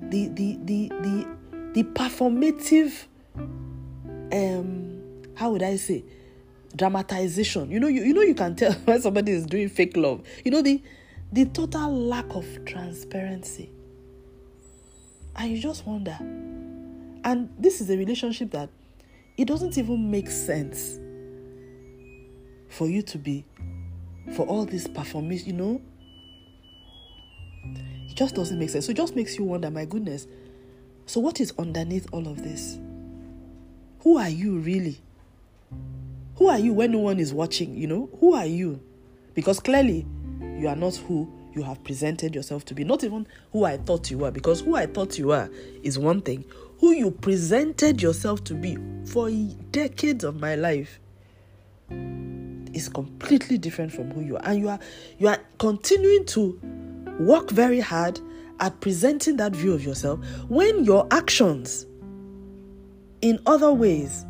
the 0.09 0.27
the 0.27 0.59
the 0.63 0.89
the 1.01 1.27
the 1.74 1.83
performative 1.83 3.05
um 4.31 5.01
how 5.36 5.51
would 5.51 5.63
I 5.63 5.75
say 5.75 6.03
dramatization. 6.75 7.71
You 7.71 7.79
know, 7.79 7.88
you, 7.88 8.03
you 8.03 8.13
know 8.13 8.21
you 8.21 8.36
can 8.36 8.55
tell 8.55 8.73
when 8.86 9.01
somebody 9.01 9.32
is 9.32 9.45
doing 9.45 9.69
fake 9.69 9.95
love. 9.97 10.23
You 10.43 10.51
know 10.51 10.62
the 10.62 10.82
the 11.32 11.45
total 11.45 11.93
lack 11.93 12.25
of 12.36 12.45
transparency. 12.65 13.69
And 15.36 15.51
you 15.51 15.62
just 15.62 15.86
wonder. 15.86 16.17
And 17.23 17.49
this 17.58 17.82
is 17.82 17.89
a 17.89 17.97
relationship 17.97 18.51
that 18.51 18.69
it 19.38 19.45
doesn't 19.45 19.77
even 19.77 20.10
make 20.10 20.29
sense 20.29 20.99
for 22.69 22.88
you 22.88 23.01
to 23.03 23.17
be 23.17 23.45
for 24.36 24.45
all 24.45 24.65
this 24.65 24.88
performance, 24.88 25.45
you 25.45 25.53
know, 25.53 25.82
it 28.10 28.15
just 28.15 28.36
doesn't 28.36 28.60
make 28.60 28.69
sense. 28.69 28.86
So 28.86 28.91
it 28.91 28.97
just 28.97 29.15
makes 29.15 29.38
you 29.38 29.43
wonder, 29.43 29.71
my 29.71 29.86
goodness. 29.86 30.27
So 31.05 31.19
what 31.19 31.39
is 31.39 31.53
underneath 31.58 32.08
all 32.12 32.27
of 32.27 32.43
this? 32.43 32.77
Who 34.01 34.17
are 34.17 34.29
you 34.29 34.60
really? 34.60 35.01
Who 36.39 36.47
are 36.47 36.58
you 36.58 36.71
when 36.71 36.93
no 36.93 36.99
one 36.99 37.19
is 37.19 37.34
watching? 37.34 37.75
You 37.75 37.88
know, 37.88 38.10
who 38.21 38.34
are 38.34 38.45
you? 38.45 38.80
Because 39.34 39.60
clearly 39.60 40.08
you 40.41 40.69
are 40.69 40.75
not 40.75 40.95
who 40.95 41.30
you 41.54 41.63
have 41.63 41.84
presented 41.84 42.34
yourself 42.34 42.63
to 42.65 42.73
be. 42.73 42.86
Not 42.86 43.04
even 43.04 43.28
who 43.52 43.65
I 43.65 43.75
thought 43.75 44.10
you 44.10 44.19
were. 44.19 44.32
Because 44.32 44.62
who 44.62 44.78
I 44.78 44.86
thought 44.86 45.17
you 45.17 45.28
were 45.28 45.49
is 45.84 45.99
one 45.99 46.21
thing. 46.21 46.45
Who 46.80 46.93
you 46.93 47.12
presented 47.12 48.02
yourself 48.02 48.45
to 48.45 48.54
be 48.54 48.78
for 49.06 49.30
decades 49.71 50.23
of 50.23 50.39
my 50.39 50.56
life 50.56 51.02
is 51.91 52.88
completely 52.88 53.58
different 53.58 53.91
from 53.91 54.10
who 54.12 54.21
you 54.21 54.38
are. 54.38 54.41
And 54.45 54.60
you 54.62 54.69
are 54.69 54.80
you 55.17 55.28
are 55.28 55.39
continuing 55.58 56.25
to 56.28 56.58
work 57.19 57.52
very 57.52 57.82
hard 57.82 58.17
at 58.62 58.80
presenting 58.80 59.36
that 59.38 59.54
view 59.54 59.73
of 59.73 59.84
yourself 59.84 60.21
when 60.47 60.86
your 60.86 61.06
actions 61.12 61.86
in 63.21 63.39
other 63.45 63.73
ways 63.73 64.25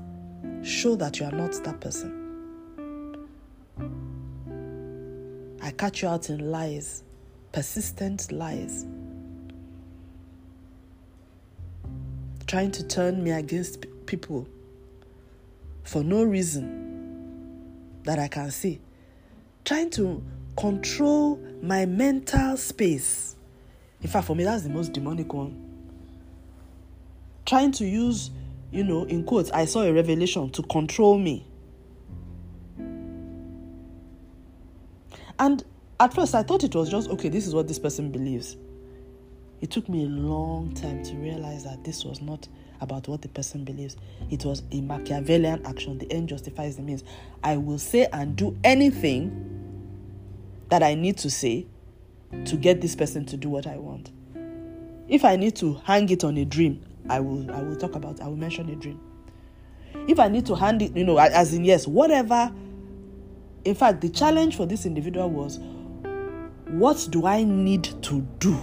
show 0.64 0.96
that 0.96 1.20
you 1.20 1.26
are 1.26 1.32
not 1.32 1.54
that 1.64 1.80
person. 1.80 2.16
I 5.62 5.72
catch 5.72 6.02
you 6.02 6.08
out 6.08 6.30
in 6.30 6.52
lies, 6.52 7.04
persistent 7.52 8.32
lies, 8.32 8.86
trying 12.48 12.72
to 12.72 12.84
turn 12.84 13.24
me 13.24 13.32
against 13.32 13.86
people 14.06 14.48
for 15.84 16.04
no 16.04 16.24
reason 16.24 18.00
that 18.04 18.20
I 18.20 18.28
can 18.28 18.52
see, 18.52 18.80
trying 19.66 19.90
to 19.92 20.24
control 20.58 21.40
my 21.62 21.86
mental 21.86 22.58
space. 22.58 23.36
In 24.02 24.10
fact, 24.10 24.28
for 24.28 24.36
me, 24.36 24.44
that's 24.44 24.64
the 24.64 24.70
most 24.70 24.94
demonic 24.94 25.32
one. 25.34 25.56
Trying 27.46 27.72
to 27.74 27.86
use, 27.86 28.32
you 28.72 28.84
know, 28.84 29.04
in 29.06 29.24
quotes, 29.24 29.52
I 29.52 29.66
saw 29.66 29.82
a 29.82 29.92
revelation 29.92 30.50
to 30.52 30.64
control 30.64 31.18
me. 31.18 31.46
And 35.40 35.64
at 36.00 36.14
first, 36.14 36.36
I 36.36 36.44
thought 36.44 36.64
it 36.64 36.76
was 36.76 36.90
just, 36.90 37.10
okay, 37.10 37.30
this 37.30 37.48
is 37.48 37.56
what 37.56 37.68
this 37.68 37.80
person 37.80 38.12
believes. 38.12 38.58
It 39.62 39.72
took 39.72 39.90
me 39.90 40.06
a 40.06 40.08
long 40.08 40.74
time 40.74 41.04
to 41.04 41.16
realize 41.16 41.64
that 41.64 41.84
this 41.84 42.06
was 42.06 42.22
not 42.22 42.48
about 42.82 43.08
what 43.08 43.22
the 43.22 43.28
person 43.30 43.66
believes. 43.66 43.98
It 44.30 44.46
was 44.46 44.64
a 44.72 44.82
Machiavellian 44.82 45.66
action. 45.66 45.98
The 45.98 46.12
end 46.12 46.30
justifies 46.30 46.78
the 46.78 46.82
means. 46.82 47.04
I 47.44 47.58
will 47.58 47.80
say 47.80 48.08
and 48.14 48.36
do 48.36 48.58
anything 48.64 49.46
that 50.70 50.84
I 50.84 50.96
need 50.96 51.18
to 51.20 51.30
say 51.30 51.66
to 52.46 52.56
get 52.56 52.80
this 52.80 52.96
person 52.96 53.26
to 53.26 53.38
do 53.38 53.50
what 53.50 53.68
I 53.68 53.78
want. 53.78 54.12
If 55.08 55.26
I 55.26 55.36
need 55.36 55.56
to 55.58 55.74
hang 55.84 56.10
it 56.10 56.24
on 56.24 56.38
a 56.38 56.46
dream, 56.46 56.82
I 57.10 57.20
will 57.20 57.52
I 57.52 57.62
will 57.62 57.76
talk 57.76 57.96
about 57.96 58.22
I 58.22 58.28
will 58.28 58.36
mention 58.38 58.70
a 58.70 58.76
dream. 58.76 59.00
If 60.08 60.20
I 60.20 60.28
need 60.28 60.46
to 60.48 60.56
hand 60.56 60.82
it, 60.82 60.96
you 60.96 61.04
know, 61.04 61.18
as 61.18 61.54
in 61.54 61.66
yes, 61.66 61.88
whatever. 61.88 62.52
In 63.66 63.76
fact, 63.76 64.02
the 64.02 64.10
challenge 64.10 64.56
for 64.56 64.66
this 64.66 64.86
individual 64.86 65.30
was 65.30 65.60
what 66.70 67.08
do 67.10 67.26
I 67.26 67.44
need 67.44 67.84
to 68.04 68.22
do 68.40 68.58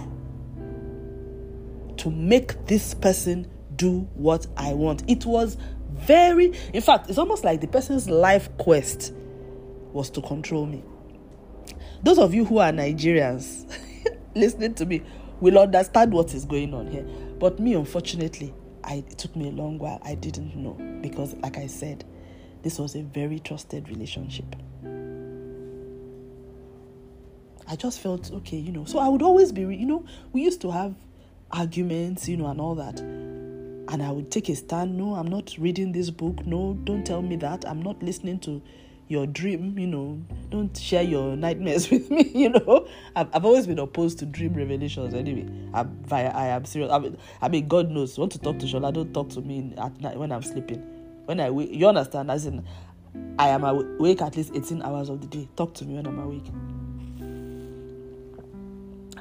to 1.97 2.09
make 2.09 2.65
this 2.65 2.93
person 2.93 3.47
do 3.75 4.07
what 4.15 4.47
I 4.55 4.73
want? 4.73 5.03
It 5.09 5.25
was 5.25 5.57
very, 5.91 6.53
in 6.73 6.81
fact, 6.81 7.09
it's 7.09 7.17
almost 7.17 7.43
like 7.43 7.61
the 7.61 7.67
person's 7.67 8.09
life 8.09 8.49
quest 8.57 9.13
was 9.93 10.09
to 10.11 10.21
control 10.21 10.65
me. 10.65 10.83
Those 12.03 12.17
of 12.19 12.33
you 12.33 12.45
who 12.45 12.59
are 12.59 12.71
Nigerians 12.71 13.65
listening 14.35 14.73
to 14.75 14.85
me 14.85 15.01
will 15.39 15.57
understand 15.59 16.13
what 16.13 16.33
is 16.33 16.45
going 16.45 16.73
on 16.73 16.87
here. 16.87 17.03
But 17.39 17.59
me, 17.59 17.73
unfortunately, 17.73 18.53
I, 18.83 19.03
it 19.09 19.17
took 19.17 19.35
me 19.35 19.49
a 19.49 19.51
long 19.51 19.77
while. 19.77 20.01
I 20.03 20.15
didn't 20.15 20.55
know 20.55 20.73
because, 21.01 21.35
like 21.35 21.57
I 21.57 21.67
said, 21.67 22.05
this 22.63 22.79
was 22.79 22.95
a 22.95 23.01
very 23.01 23.39
trusted 23.39 23.89
relationship. 23.89 24.55
I 27.69 27.75
just 27.75 27.99
felt 27.99 28.31
okay, 28.31 28.57
you 28.57 28.71
know. 28.71 28.85
So 28.85 28.99
I 28.99 29.09
would 29.09 29.21
always 29.21 29.51
be, 29.51 29.61
you 29.61 29.85
know, 29.85 30.05
we 30.31 30.41
used 30.41 30.61
to 30.61 30.71
have 30.71 30.95
arguments, 31.51 32.27
you 32.29 32.37
know, 32.37 32.47
and 32.47 32.61
all 32.61 32.75
that. 32.75 32.99
And 32.99 34.01
I 34.01 34.11
would 34.11 34.31
take 34.31 34.49
a 34.49 34.55
stand. 34.55 34.97
No, 34.97 35.15
I'm 35.15 35.27
not 35.27 35.55
reading 35.57 35.91
this 35.91 36.09
book. 36.09 36.45
No, 36.45 36.73
don't 36.83 37.05
tell 37.05 37.21
me 37.21 37.35
that. 37.37 37.65
I'm 37.67 37.81
not 37.81 38.01
listening 38.01 38.39
to 38.39 38.61
your 39.07 39.25
dream, 39.25 39.77
you 39.77 39.87
know, 39.87 40.21
don't 40.49 40.75
share 40.77 41.03
your 41.03 41.35
nightmares 41.35 41.89
with 41.91 42.09
me, 42.09 42.29
you 42.33 42.49
know. 42.49 42.87
I've, 43.15 43.29
I've 43.33 43.45
always 43.45 43.67
been 43.67 43.79
opposed 43.79 44.19
to 44.19 44.25
dream 44.25 44.53
revelations 44.53 45.13
anyway. 45.13 45.47
I'm, 45.73 46.03
I, 46.11 46.25
I 46.25 46.45
am 46.47 46.65
serious. 46.65 46.91
I 46.91 46.99
mean, 46.99 47.17
I 47.41 47.47
mean, 47.47 47.67
God 47.67 47.89
knows. 47.89 48.17
Want 48.17 48.31
to 48.33 48.39
talk 48.39 48.59
to 48.59 48.65
Shola, 48.65 48.93
don't 48.93 49.13
talk 49.13 49.29
to 49.29 49.41
me 49.41 49.73
at 49.77 49.99
night 50.01 50.17
when 50.17 50.31
I'm 50.31 50.43
sleeping. 50.43 50.81
When 51.25 51.39
I 51.39 51.49
wake, 51.49 51.69
you 51.71 51.87
understand? 51.87 52.31
As 52.31 52.45
in, 52.45 52.65
I 53.39 53.49
am 53.49 53.63
awake 53.63 54.21
at 54.21 54.35
least 54.35 54.51
18 54.55 54.81
hours 54.81 55.09
of 55.09 55.21
the 55.21 55.27
day. 55.27 55.47
Talk 55.55 55.73
to 55.75 55.85
me 55.85 55.95
when 55.95 56.07
I'm 56.07 56.19
awake. 56.19 56.47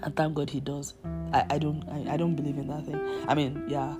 And 0.03 0.15
thank 0.15 0.35
God 0.35 0.51
he 0.51 0.61
does. 0.61 0.95
I, 1.33 1.45
I 1.51 1.59
don't 1.59 1.83
I, 1.89 2.15
I 2.15 2.17
don't 2.17 2.37
believe 2.37 2.59
in 2.59 2.69
that 2.69 2.87
thing. 2.87 3.01
I 3.27 3.35
mean, 3.35 3.65
yeah, 3.67 3.97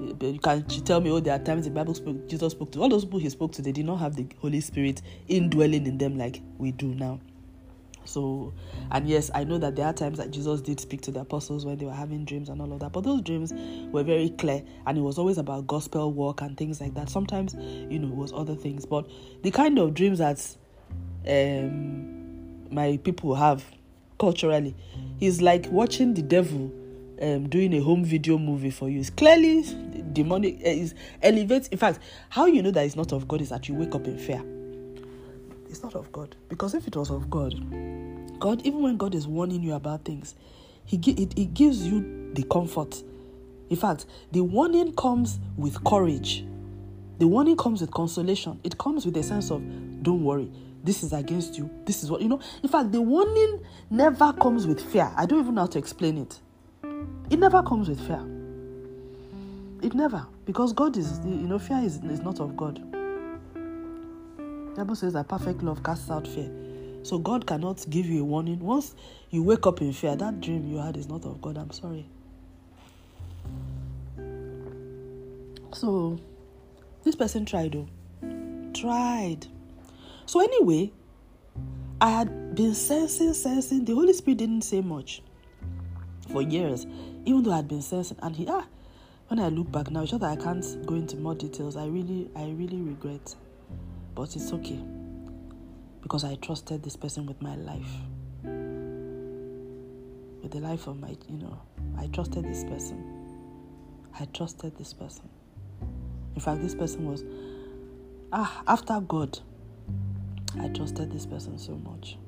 you 0.00 0.38
can 0.42 0.64
tell 0.64 1.00
me, 1.00 1.10
oh, 1.10 1.20
there 1.20 1.34
are 1.34 1.38
times 1.38 1.64
the 1.64 1.70
Bible 1.70 1.94
spoke, 1.94 2.28
Jesus 2.28 2.52
spoke 2.52 2.72
to 2.72 2.80
all 2.80 2.88
those 2.88 3.04
people 3.04 3.20
he 3.20 3.28
spoke 3.28 3.52
to, 3.52 3.62
they 3.62 3.72
did 3.72 3.86
not 3.86 3.96
have 3.96 4.16
the 4.16 4.26
Holy 4.40 4.60
Spirit 4.60 5.02
indwelling 5.28 5.86
in 5.86 5.98
them 5.98 6.18
like 6.18 6.42
we 6.58 6.72
do 6.72 6.88
now. 6.94 7.20
So, 8.04 8.52
and 8.90 9.08
yes, 9.08 9.30
I 9.34 9.44
know 9.44 9.56
that 9.58 9.76
there 9.76 9.86
are 9.86 9.92
times 9.92 10.18
that 10.18 10.30
Jesus 10.30 10.60
did 10.60 10.78
speak 10.78 11.00
to 11.02 11.10
the 11.10 11.20
apostles 11.20 11.64
when 11.64 11.78
they 11.78 11.86
were 11.86 11.92
having 11.92 12.24
dreams 12.24 12.48
and 12.48 12.60
all 12.60 12.72
of 12.72 12.80
that, 12.80 12.92
but 12.92 13.02
those 13.04 13.22
dreams 13.22 13.52
were 13.92 14.02
very 14.02 14.30
clear 14.30 14.62
and 14.86 14.98
it 14.98 15.00
was 15.00 15.18
always 15.18 15.38
about 15.38 15.66
gospel 15.66 16.12
work 16.12 16.42
and 16.42 16.56
things 16.56 16.80
like 16.80 16.94
that. 16.94 17.08
Sometimes, 17.08 17.54
you 17.54 17.98
know, 17.98 18.08
it 18.08 18.14
was 18.14 18.32
other 18.32 18.54
things, 18.54 18.84
but 18.84 19.08
the 19.42 19.50
kind 19.50 19.78
of 19.78 19.94
dreams 19.94 20.18
that 20.18 20.56
um, 21.26 22.70
my 22.70 22.98
people 22.98 23.34
have 23.34 23.64
culturally 24.18 24.74
is 25.20 25.40
like 25.40 25.66
watching 25.70 26.14
the 26.14 26.22
devil 26.22 26.72
um, 27.20 27.48
doing 27.48 27.74
a 27.74 27.80
home 27.80 28.04
video 28.04 28.38
movie 28.38 28.70
for 28.70 28.88
you. 28.88 29.00
It's 29.00 29.10
clearly 29.10 29.64
demonic. 30.12 30.56
Uh, 30.56 30.70
is 30.70 30.94
elevates. 31.22 31.68
In 31.68 31.78
fact, 31.78 31.98
how 32.28 32.46
you 32.46 32.62
know 32.62 32.70
that 32.70 32.84
it's 32.84 32.96
not 32.96 33.12
of 33.12 33.28
God 33.28 33.40
is 33.40 33.50
that 33.50 33.68
you 33.68 33.74
wake 33.74 33.94
up 33.94 34.06
in 34.06 34.18
fear. 34.18 34.42
It's 35.68 35.82
not 35.82 35.94
of 35.94 36.10
God 36.12 36.36
because 36.48 36.74
if 36.74 36.86
it 36.86 36.96
was 36.96 37.10
of 37.10 37.28
God, 37.30 37.54
God, 38.38 38.62
even 38.64 38.82
when 38.82 38.96
God 38.96 39.14
is 39.14 39.26
warning 39.26 39.62
you 39.62 39.74
about 39.74 40.04
things, 40.04 40.34
He 40.84 40.96
it, 40.96 41.38
it 41.38 41.54
gives 41.54 41.86
you 41.86 42.32
the 42.34 42.44
comfort. 42.44 43.02
In 43.70 43.76
fact, 43.76 44.06
the 44.30 44.42
warning 44.42 44.94
comes 44.94 45.38
with 45.56 45.82
courage. 45.84 46.44
The 47.18 47.26
warning 47.26 47.56
comes 47.56 47.80
with 47.80 47.90
consolation. 47.92 48.60
It 48.64 48.76
comes 48.76 49.06
with 49.06 49.16
a 49.16 49.22
sense 49.22 49.50
of, 49.50 49.62
don't 50.02 50.22
worry, 50.22 50.50
this 50.82 51.02
is 51.02 51.12
against 51.12 51.56
you. 51.56 51.70
This 51.86 52.02
is 52.04 52.10
what, 52.10 52.20
you 52.20 52.28
know. 52.28 52.40
In 52.62 52.68
fact, 52.68 52.92
the 52.92 53.00
warning 53.00 53.64
never 53.88 54.32
comes 54.34 54.66
with 54.66 54.80
fear. 54.80 55.10
I 55.16 55.24
don't 55.24 55.40
even 55.40 55.54
know 55.54 55.62
how 55.62 55.68
to 55.68 55.78
explain 55.78 56.18
it. 56.18 56.38
It 57.30 57.38
never 57.38 57.62
comes 57.62 57.88
with 57.88 58.00
fear. 58.06 58.22
It 59.82 59.94
never. 59.94 60.26
Because 60.44 60.72
God 60.72 60.96
is, 60.96 61.20
you 61.24 61.48
know, 61.48 61.58
fear 61.58 61.78
is, 61.78 61.96
is 62.04 62.20
not 62.20 62.40
of 62.40 62.56
God. 62.56 62.82
The 63.54 64.74
Bible 64.76 64.96
says 64.96 65.12
that 65.14 65.28
perfect 65.28 65.62
love 65.62 65.82
casts 65.82 66.10
out 66.10 66.26
fear. 66.26 66.50
So 67.02 67.18
God 67.18 67.46
cannot 67.46 67.84
give 67.90 68.06
you 68.06 68.22
a 68.22 68.24
warning. 68.24 68.60
Once 68.60 68.94
you 69.30 69.42
wake 69.42 69.66
up 69.66 69.80
in 69.80 69.92
fear, 69.92 70.16
that 70.16 70.40
dream 70.40 70.66
you 70.66 70.78
had 70.78 70.96
is 70.96 71.08
not 71.08 71.24
of 71.24 71.40
God. 71.40 71.56
I'm 71.56 71.70
sorry. 71.70 72.06
So 75.72 76.18
this 77.04 77.14
person 77.14 77.44
tried 77.44 77.72
though. 77.72 77.88
Tried. 78.72 79.46
So 80.26 80.40
anyway, 80.40 80.92
I 82.00 82.10
had 82.10 82.54
been 82.54 82.74
sensing, 82.74 83.34
sensing. 83.34 83.84
The 83.84 83.94
Holy 83.94 84.12
Spirit 84.12 84.38
didn't 84.38 84.62
say 84.62 84.80
much 84.80 85.22
for 86.34 86.42
years, 86.42 86.84
even 87.24 87.44
though 87.44 87.52
I 87.52 87.56
had 87.56 87.68
been 87.68 87.80
sensing. 87.80 88.18
And 88.20 88.34
he, 88.34 88.46
ah, 88.48 88.66
when 89.28 89.38
I 89.38 89.48
look 89.48 89.70
back 89.70 89.88
now, 89.90 90.02
it's 90.02 90.10
just 90.10 90.20
that 90.20 90.36
I 90.36 90.42
can't 90.42 90.84
go 90.84 90.96
into 90.96 91.16
more 91.16 91.36
details. 91.36 91.76
I 91.76 91.86
really, 91.86 92.28
I 92.34 92.46
really 92.46 92.82
regret, 92.82 93.36
but 94.16 94.34
it's 94.34 94.52
okay 94.52 94.80
because 96.02 96.24
I 96.24 96.34
trusted 96.34 96.82
this 96.82 96.96
person 96.96 97.24
with 97.24 97.40
my 97.40 97.54
life, 97.54 97.88
with 100.42 100.50
the 100.50 100.58
life 100.58 100.88
of 100.88 101.00
my, 101.00 101.16
you 101.28 101.38
know, 101.38 101.60
I 101.96 102.08
trusted 102.08 102.44
this 102.44 102.64
person. 102.64 103.12
I 104.18 104.24
trusted 104.26 104.76
this 104.76 104.92
person. 104.92 105.28
In 106.34 106.40
fact, 106.40 106.62
this 106.62 106.74
person 106.74 107.06
was, 107.08 107.24
ah, 108.32 108.64
after 108.66 109.00
God, 109.00 109.38
I 110.58 110.66
trusted 110.66 111.12
this 111.12 111.26
person 111.26 111.58
so 111.58 111.76
much. 111.76 112.18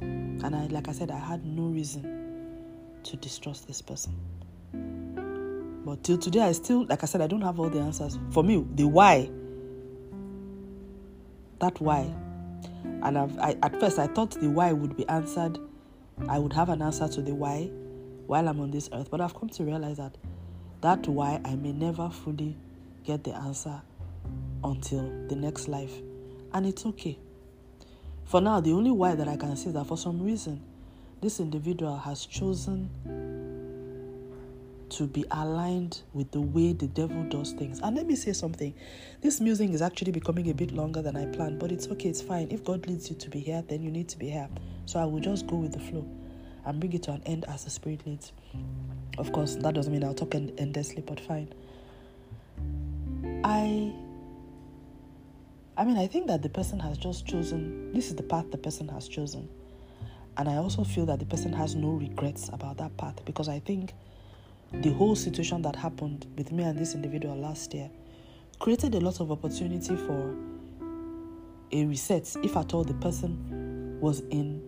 And 0.00 0.56
I, 0.56 0.66
like 0.66 0.88
I 0.88 0.92
said, 0.92 1.12
I 1.12 1.18
had 1.18 1.46
no 1.46 1.66
reason 1.66 2.21
to 3.04 3.16
distrust 3.16 3.66
this 3.66 3.82
person. 3.82 4.14
But 5.84 6.04
till 6.04 6.18
today, 6.18 6.40
I 6.40 6.52
still, 6.52 6.86
like 6.86 7.02
I 7.02 7.06
said, 7.06 7.20
I 7.20 7.26
don't 7.26 7.42
have 7.42 7.58
all 7.58 7.68
the 7.68 7.80
answers. 7.80 8.18
For 8.30 8.44
me, 8.44 8.64
the 8.74 8.86
why, 8.86 9.30
that 11.58 11.80
why, 11.80 12.12
and 13.02 13.18
I, 13.18 13.56
at 13.62 13.78
first 13.80 13.98
I 13.98 14.06
thought 14.06 14.30
the 14.32 14.48
why 14.48 14.72
would 14.72 14.96
be 14.96 15.06
answered. 15.08 15.58
I 16.28 16.38
would 16.38 16.52
have 16.52 16.68
an 16.68 16.82
answer 16.82 17.08
to 17.08 17.22
the 17.22 17.34
why 17.34 17.70
while 18.26 18.48
I'm 18.48 18.60
on 18.60 18.70
this 18.70 18.88
earth. 18.92 19.10
But 19.10 19.20
I've 19.20 19.34
come 19.34 19.48
to 19.50 19.64
realize 19.64 19.96
that 19.96 20.16
that 20.82 21.06
why 21.08 21.40
I 21.44 21.56
may 21.56 21.72
never 21.72 22.10
fully 22.10 22.56
get 23.04 23.24
the 23.24 23.34
answer 23.34 23.80
until 24.62 25.02
the 25.28 25.36
next 25.36 25.68
life. 25.68 25.92
And 26.52 26.66
it's 26.66 26.86
okay. 26.86 27.18
For 28.24 28.40
now, 28.40 28.60
the 28.60 28.72
only 28.72 28.90
why 28.90 29.14
that 29.14 29.28
I 29.28 29.36
can 29.36 29.56
see 29.56 29.68
is 29.68 29.74
that 29.74 29.86
for 29.86 29.96
some 29.96 30.22
reason, 30.22 30.62
this 31.22 31.40
individual 31.40 31.96
has 31.96 32.26
chosen 32.26 32.90
to 34.90 35.06
be 35.06 35.24
aligned 35.30 36.02
with 36.12 36.30
the 36.32 36.40
way 36.40 36.74
the 36.74 36.88
devil 36.88 37.22
does 37.30 37.52
things. 37.52 37.80
And 37.80 37.96
let 37.96 38.06
me 38.06 38.14
say 38.14 38.32
something 38.34 38.74
this 39.22 39.40
musing 39.40 39.72
is 39.72 39.80
actually 39.80 40.12
becoming 40.12 40.50
a 40.50 40.54
bit 40.54 40.72
longer 40.72 41.00
than 41.00 41.16
I 41.16 41.26
planned, 41.26 41.58
but 41.58 41.72
it's 41.72 41.86
okay, 41.88 42.10
it's 42.10 42.20
fine. 42.20 42.48
If 42.50 42.64
God 42.64 42.86
leads 42.86 43.08
you 43.08 43.16
to 43.16 43.30
be 43.30 43.38
here, 43.38 43.62
then 43.66 43.82
you 43.82 43.90
need 43.90 44.08
to 44.10 44.18
be 44.18 44.28
here. 44.28 44.48
So 44.84 44.98
I 44.98 45.04
will 45.06 45.20
just 45.20 45.46
go 45.46 45.56
with 45.56 45.72
the 45.72 45.78
flow 45.78 46.06
and 46.66 46.78
bring 46.78 46.92
it 46.92 47.04
to 47.04 47.12
an 47.12 47.22
end 47.24 47.44
as 47.48 47.64
the 47.64 47.70
Spirit 47.70 48.06
leads. 48.06 48.32
Of 49.16 49.32
course, 49.32 49.54
that 49.54 49.74
doesn't 49.74 49.92
mean 49.92 50.04
I'll 50.04 50.14
talk 50.14 50.34
endlessly, 50.34 51.02
but 51.06 51.20
fine. 51.20 51.54
I 53.44 53.92
I 55.76 55.84
mean, 55.84 55.96
I 55.96 56.06
think 56.06 56.26
that 56.26 56.42
the 56.42 56.50
person 56.50 56.78
has 56.80 56.98
just 56.98 57.26
chosen, 57.26 57.92
this 57.94 58.08
is 58.08 58.16
the 58.16 58.22
path 58.22 58.50
the 58.50 58.58
person 58.58 58.88
has 58.88 59.08
chosen. 59.08 59.48
And 60.36 60.48
I 60.48 60.56
also 60.56 60.84
feel 60.84 61.06
that 61.06 61.18
the 61.18 61.26
person 61.26 61.52
has 61.52 61.74
no 61.74 61.90
regrets 61.90 62.48
about 62.52 62.78
that 62.78 62.96
path 62.96 63.24
because 63.24 63.48
I 63.48 63.58
think 63.58 63.92
the 64.72 64.90
whole 64.90 65.14
situation 65.14 65.60
that 65.62 65.76
happened 65.76 66.26
with 66.36 66.52
me 66.52 66.64
and 66.64 66.78
this 66.78 66.94
individual 66.94 67.36
last 67.36 67.74
year 67.74 67.90
created 68.58 68.94
a 68.94 69.00
lot 69.00 69.20
of 69.20 69.30
opportunity 69.30 69.94
for 69.96 70.34
a 71.72 71.84
reset, 71.84 72.34
if 72.42 72.56
at 72.56 72.74
all 72.74 72.84
the 72.84 72.94
person 72.94 73.98
was 74.00 74.20
in, 74.30 74.62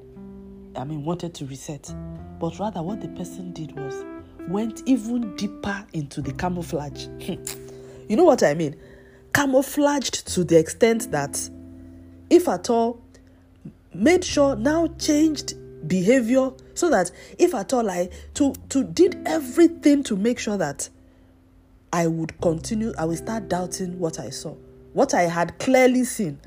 I 0.77 0.85
mean, 0.85 1.05
wanted 1.05 1.35
to 1.35 1.46
reset. 1.46 1.94
But 2.40 2.59
rather, 2.59 2.83
what 2.83 3.00
the 3.00 3.09
person 3.09 3.53
did 3.53 3.72
was 3.77 4.05
went 4.48 4.83
even 4.87 5.35
deeper 5.37 5.87
into 5.92 6.20
the 6.20 6.33
camouflage. 6.33 7.07
you 8.09 8.16
know 8.16 8.24
what 8.24 8.42
I 8.42 8.55
mean? 8.55 8.77
Camouflaged 9.33 10.27
to 10.35 10.44
the 10.44 10.59
extent 10.59 11.11
that, 11.11 11.48
if 12.31 12.48
at 12.48 12.70
all 12.70 13.03
made 13.94 14.24
sure 14.24 14.57
now 14.57 14.87
changed 14.98 15.54
behavior 15.88 16.50
so 16.74 16.90
that 16.90 17.11
if 17.38 17.54
at 17.54 17.72
all 17.72 17.90
I 17.90 18.09
to 18.35 18.52
to 18.70 18.85
did 18.85 19.22
everything 19.26 20.02
to 20.04 20.16
make 20.16 20.38
sure 20.38 20.57
that 20.57 20.88
I 21.92 22.07
would 22.07 22.40
continue 22.40 22.92
I 22.98 23.04
will 23.04 23.16
start 23.16 23.48
doubting 23.48 23.98
what 23.98 24.18
I 24.18 24.30
saw 24.30 24.54
what 24.92 25.12
I 25.12 25.22
had 25.22 25.59
clearly 25.59 26.04
seen. 26.04 26.38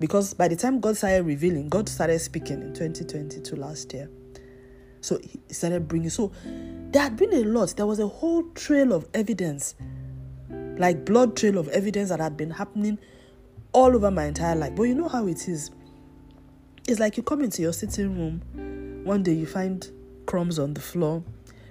Because 0.00 0.34
by 0.34 0.48
the 0.48 0.56
time 0.56 0.80
God 0.80 0.96
started 0.96 1.24
revealing 1.24 1.68
God 1.68 1.88
started 1.88 2.18
speaking 2.18 2.60
in 2.62 2.74
2022 2.74 3.56
last 3.56 3.92
year. 3.92 4.10
So 5.00 5.18
he 5.22 5.40
started 5.54 5.88
bringing 5.88 6.10
so 6.10 6.32
there 6.90 7.02
had 7.02 7.16
been 7.16 7.32
a 7.32 7.44
lot. 7.44 7.74
There 7.76 7.86
was 7.86 7.98
a 7.98 8.08
whole 8.08 8.42
trail 8.54 8.92
of 8.92 9.06
evidence 9.14 9.74
like 10.78 11.04
blood 11.04 11.36
trail 11.36 11.58
of 11.58 11.68
evidence 11.68 12.10
that 12.10 12.20
had 12.20 12.36
been 12.36 12.50
happening 12.50 12.98
all 13.76 13.94
over 13.94 14.10
my 14.10 14.24
entire 14.24 14.56
life. 14.56 14.74
But 14.74 14.84
you 14.84 14.94
know 14.94 15.06
how 15.06 15.26
it 15.26 15.46
is. 15.48 15.70
It's 16.88 16.98
like 16.98 17.18
you 17.18 17.22
come 17.22 17.42
into 17.42 17.60
your 17.60 17.74
sitting 17.74 18.16
room, 18.16 19.04
one 19.04 19.22
day 19.22 19.34
you 19.34 19.44
find 19.44 19.86
crumbs 20.24 20.58
on 20.58 20.72
the 20.72 20.80
floor. 20.80 21.22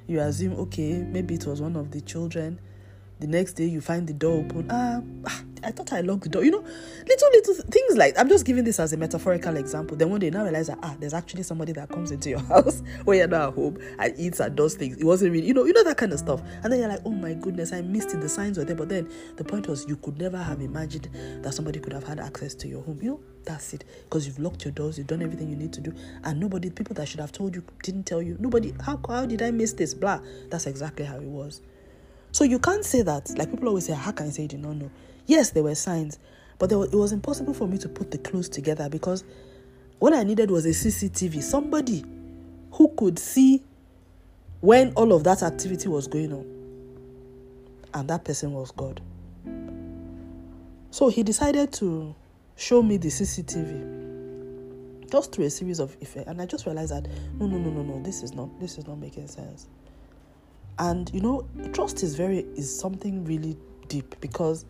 You 0.05 0.19
assume, 0.19 0.53
okay, 0.53 1.01
maybe 1.01 1.33
it 1.33 1.47
was 1.47 1.63
one 1.63 1.75
of 1.75 1.89
the 1.89 2.01
children. 2.01 2.59
The 3.19 3.27
next 3.27 3.53
day 3.53 3.65
you 3.65 3.81
find 3.81 4.05
the 4.05 4.13
door 4.13 4.37
open. 4.37 4.67
Ah, 4.69 5.01
ah 5.25 5.41
I 5.65 5.71
thought 5.71 5.91
I 5.93 6.01
locked 6.01 6.23
the 6.23 6.29
door. 6.29 6.43
You 6.43 6.51
know, 6.51 6.63
little 7.07 7.29
little 7.33 7.55
things 7.55 7.97
like 7.97 8.17
I'm 8.17 8.29
just 8.29 8.45
giving 8.45 8.63
this 8.63 8.79
as 8.79 8.93
a 8.93 8.97
metaphorical 8.97 9.57
example. 9.57 9.97
Then 9.97 10.09
one 10.09 10.19
day 10.19 10.29
now 10.29 10.43
realize 10.43 10.67
that 10.67 10.79
ah, 10.83 10.95
there's 10.99 11.13
actually 11.13 11.43
somebody 11.43 11.71
that 11.73 11.89
comes 11.89 12.11
into 12.11 12.29
your 12.29 12.39
house 12.53 12.83
when 13.03 13.17
you're 13.17 13.27
not 13.27 13.49
at 13.49 13.53
home 13.55 13.77
and 13.99 14.13
eats 14.17 14.39
and 14.39 14.55
does 14.55 14.75
things. 14.75 14.97
It 14.97 15.03
wasn't 15.03 15.33
really, 15.33 15.47
you 15.47 15.53
know, 15.53 15.65
you 15.65 15.73
know 15.73 15.83
that 15.83 15.97
kind 15.97 16.13
of 16.13 16.19
stuff. 16.19 16.41
And 16.63 16.71
then 16.71 16.79
you're 16.79 16.89
like, 16.89 17.01
oh 17.05 17.11
my 17.11 17.33
goodness, 17.33 17.73
I 17.73 17.81
missed 17.81 18.13
it. 18.13 18.21
The 18.21 18.29
signs 18.29 18.57
were 18.57 18.65
there, 18.65 18.75
but 18.75 18.89
then 18.89 19.09
the 19.35 19.43
point 19.43 19.67
was 19.67 19.85
you 19.87 19.97
could 19.97 20.19
never 20.19 20.37
have 20.37 20.61
imagined 20.61 21.09
that 21.41 21.53
somebody 21.53 21.79
could 21.79 21.93
have 21.93 22.03
had 22.03 22.19
access 22.19 22.53
to 22.55 22.67
your 22.67 22.81
home. 22.83 22.99
You 23.01 23.09
know, 23.11 23.19
that's 23.43 23.73
it. 23.73 23.85
Because 24.03 24.27
you've 24.27 24.39
locked 24.39 24.65
your 24.65 24.71
doors, 24.71 24.97
you've 24.97 25.07
done 25.07 25.21
everything 25.21 25.49
you 25.49 25.55
need 25.55 25.73
to 25.73 25.81
do, 25.81 25.93
and 26.23 26.39
nobody, 26.39 26.69
people 26.69 26.95
that 26.95 27.07
should 27.07 27.19
have 27.19 27.31
told 27.31 27.55
you, 27.55 27.63
didn't 27.83 28.05
tell 28.05 28.21
you. 28.21 28.37
Nobody, 28.39 28.73
how 28.85 28.99
how 29.07 29.25
did 29.25 29.41
I 29.41 29.51
miss 29.51 29.73
this? 29.73 29.93
Blah. 29.93 30.19
That's 30.49 30.67
exactly 30.67 31.05
how 31.05 31.17
it 31.17 31.23
was. 31.23 31.61
So 32.31 32.43
you 32.43 32.59
can't 32.59 32.83
say 32.83 33.01
that. 33.01 33.29
Like 33.37 33.49
people 33.49 33.69
always 33.69 33.85
say, 33.85 33.93
how 33.93 34.11
can 34.11 34.27
I 34.27 34.29
say 34.29 34.43
you 34.43 34.49
did 34.49 34.59
not 34.59 34.75
know? 34.75 34.91
Yes, 35.25 35.51
there 35.51 35.63
were 35.63 35.75
signs, 35.75 36.19
but 36.59 36.71
it 36.71 36.93
was 36.93 37.11
impossible 37.11 37.53
for 37.53 37.67
me 37.67 37.77
to 37.79 37.89
put 37.89 38.11
the 38.11 38.17
clues 38.17 38.49
together 38.49 38.89
because 38.89 39.23
what 39.99 40.13
I 40.13 40.23
needed 40.23 40.51
was 40.51 40.65
a 40.65 40.69
CCTV, 40.69 41.41
somebody 41.41 42.03
who 42.71 42.89
could 42.97 43.17
see 43.17 43.63
when 44.61 44.91
all 44.93 45.13
of 45.13 45.23
that 45.23 45.43
activity 45.43 45.87
was 45.87 46.07
going 46.07 46.33
on. 46.33 46.45
And 47.93 48.09
that 48.09 48.25
person 48.25 48.51
was 48.51 48.71
God. 48.71 49.01
So 50.91 51.09
he 51.09 51.23
decided 51.23 51.71
to 51.73 52.15
show 52.55 52.81
me 52.81 52.97
the 52.97 53.09
CCTV 53.09 54.05
just 55.09 55.31
through 55.31 55.45
a 55.45 55.49
series 55.49 55.79
of 55.79 55.95
effects. 56.01 56.27
And 56.27 56.41
I 56.41 56.45
just 56.45 56.65
realized 56.65 56.91
that 56.91 57.07
no, 57.39 57.47
no, 57.47 57.57
no, 57.57 57.69
no, 57.69 57.83
no, 57.83 58.01
this 58.01 58.23
is 58.23 58.33
not 58.33 58.49
this 58.59 58.77
is 58.77 58.87
not 58.87 58.97
making 58.97 59.27
sense. 59.27 59.67
And 60.79 61.09
you 61.13 61.21
know, 61.21 61.47
trust 61.73 62.03
is 62.03 62.15
very 62.15 62.39
is 62.55 62.77
something 62.77 63.23
really 63.23 63.55
deep 63.87 64.15
because 64.19 64.65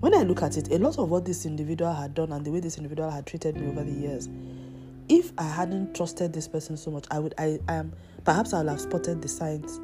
when 0.00 0.14
I 0.14 0.22
look 0.22 0.42
at 0.42 0.56
it, 0.56 0.70
a 0.72 0.78
lot 0.78 0.98
of 0.98 1.10
what 1.10 1.24
this 1.24 1.44
individual 1.44 1.92
had 1.92 2.14
done 2.14 2.32
and 2.32 2.44
the 2.44 2.50
way 2.50 2.60
this 2.60 2.78
individual 2.78 3.10
had 3.10 3.26
treated 3.26 3.56
me 3.56 3.68
over 3.68 3.84
the 3.84 3.92
years, 3.92 4.28
if 5.08 5.32
I 5.36 5.42
hadn't 5.42 5.94
trusted 5.94 6.32
this 6.32 6.48
person 6.48 6.76
so 6.76 6.90
much, 6.90 7.04
I 7.10 7.18
would 7.18 7.34
I 7.36 7.58
am 7.68 7.92
perhaps 8.24 8.52
I 8.52 8.58
would 8.58 8.70
have 8.70 8.80
spotted 8.80 9.20
the 9.20 9.28
signs 9.28 9.80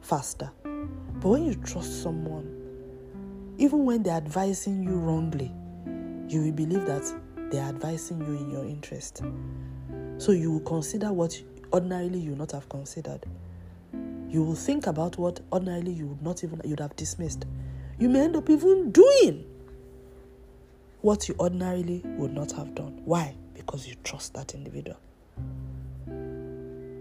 faster. 0.00 0.50
But 0.64 1.28
when 1.28 1.44
you 1.44 1.54
trust 1.54 2.02
someone, 2.02 2.54
even 3.58 3.84
when 3.84 4.02
they're 4.02 4.16
advising 4.16 4.82
you 4.82 4.96
wrongly, 4.96 5.52
you 6.28 6.42
will 6.42 6.52
believe 6.52 6.86
that 6.86 7.04
they're 7.50 7.64
advising 7.64 8.20
you 8.20 8.36
in 8.36 8.50
your 8.50 8.64
interest. 8.64 9.22
So 10.18 10.32
you 10.32 10.52
will 10.52 10.60
consider 10.60 11.12
what 11.12 11.40
ordinarily 11.72 12.18
you 12.18 12.30
would 12.30 12.38
not 12.38 12.52
have 12.52 12.68
considered. 12.68 13.24
You 14.28 14.42
will 14.42 14.54
think 14.54 14.86
about 14.86 15.16
what 15.16 15.40
ordinarily 15.52 15.92
you 15.92 16.08
would 16.08 16.22
not 16.22 16.44
even 16.44 16.60
you'd 16.64 16.80
have 16.80 16.94
dismissed. 16.96 17.46
You 17.98 18.08
may 18.08 18.20
end 18.20 18.36
up 18.36 18.48
even 18.48 18.92
doing 18.92 19.44
what 21.00 21.28
you 21.28 21.34
ordinarily 21.38 22.02
would 22.16 22.32
not 22.32 22.52
have 22.52 22.74
done. 22.74 23.00
Why? 23.04 23.34
Because 23.54 23.86
you 23.88 23.94
trust 24.04 24.34
that 24.34 24.54
individual. 24.54 24.98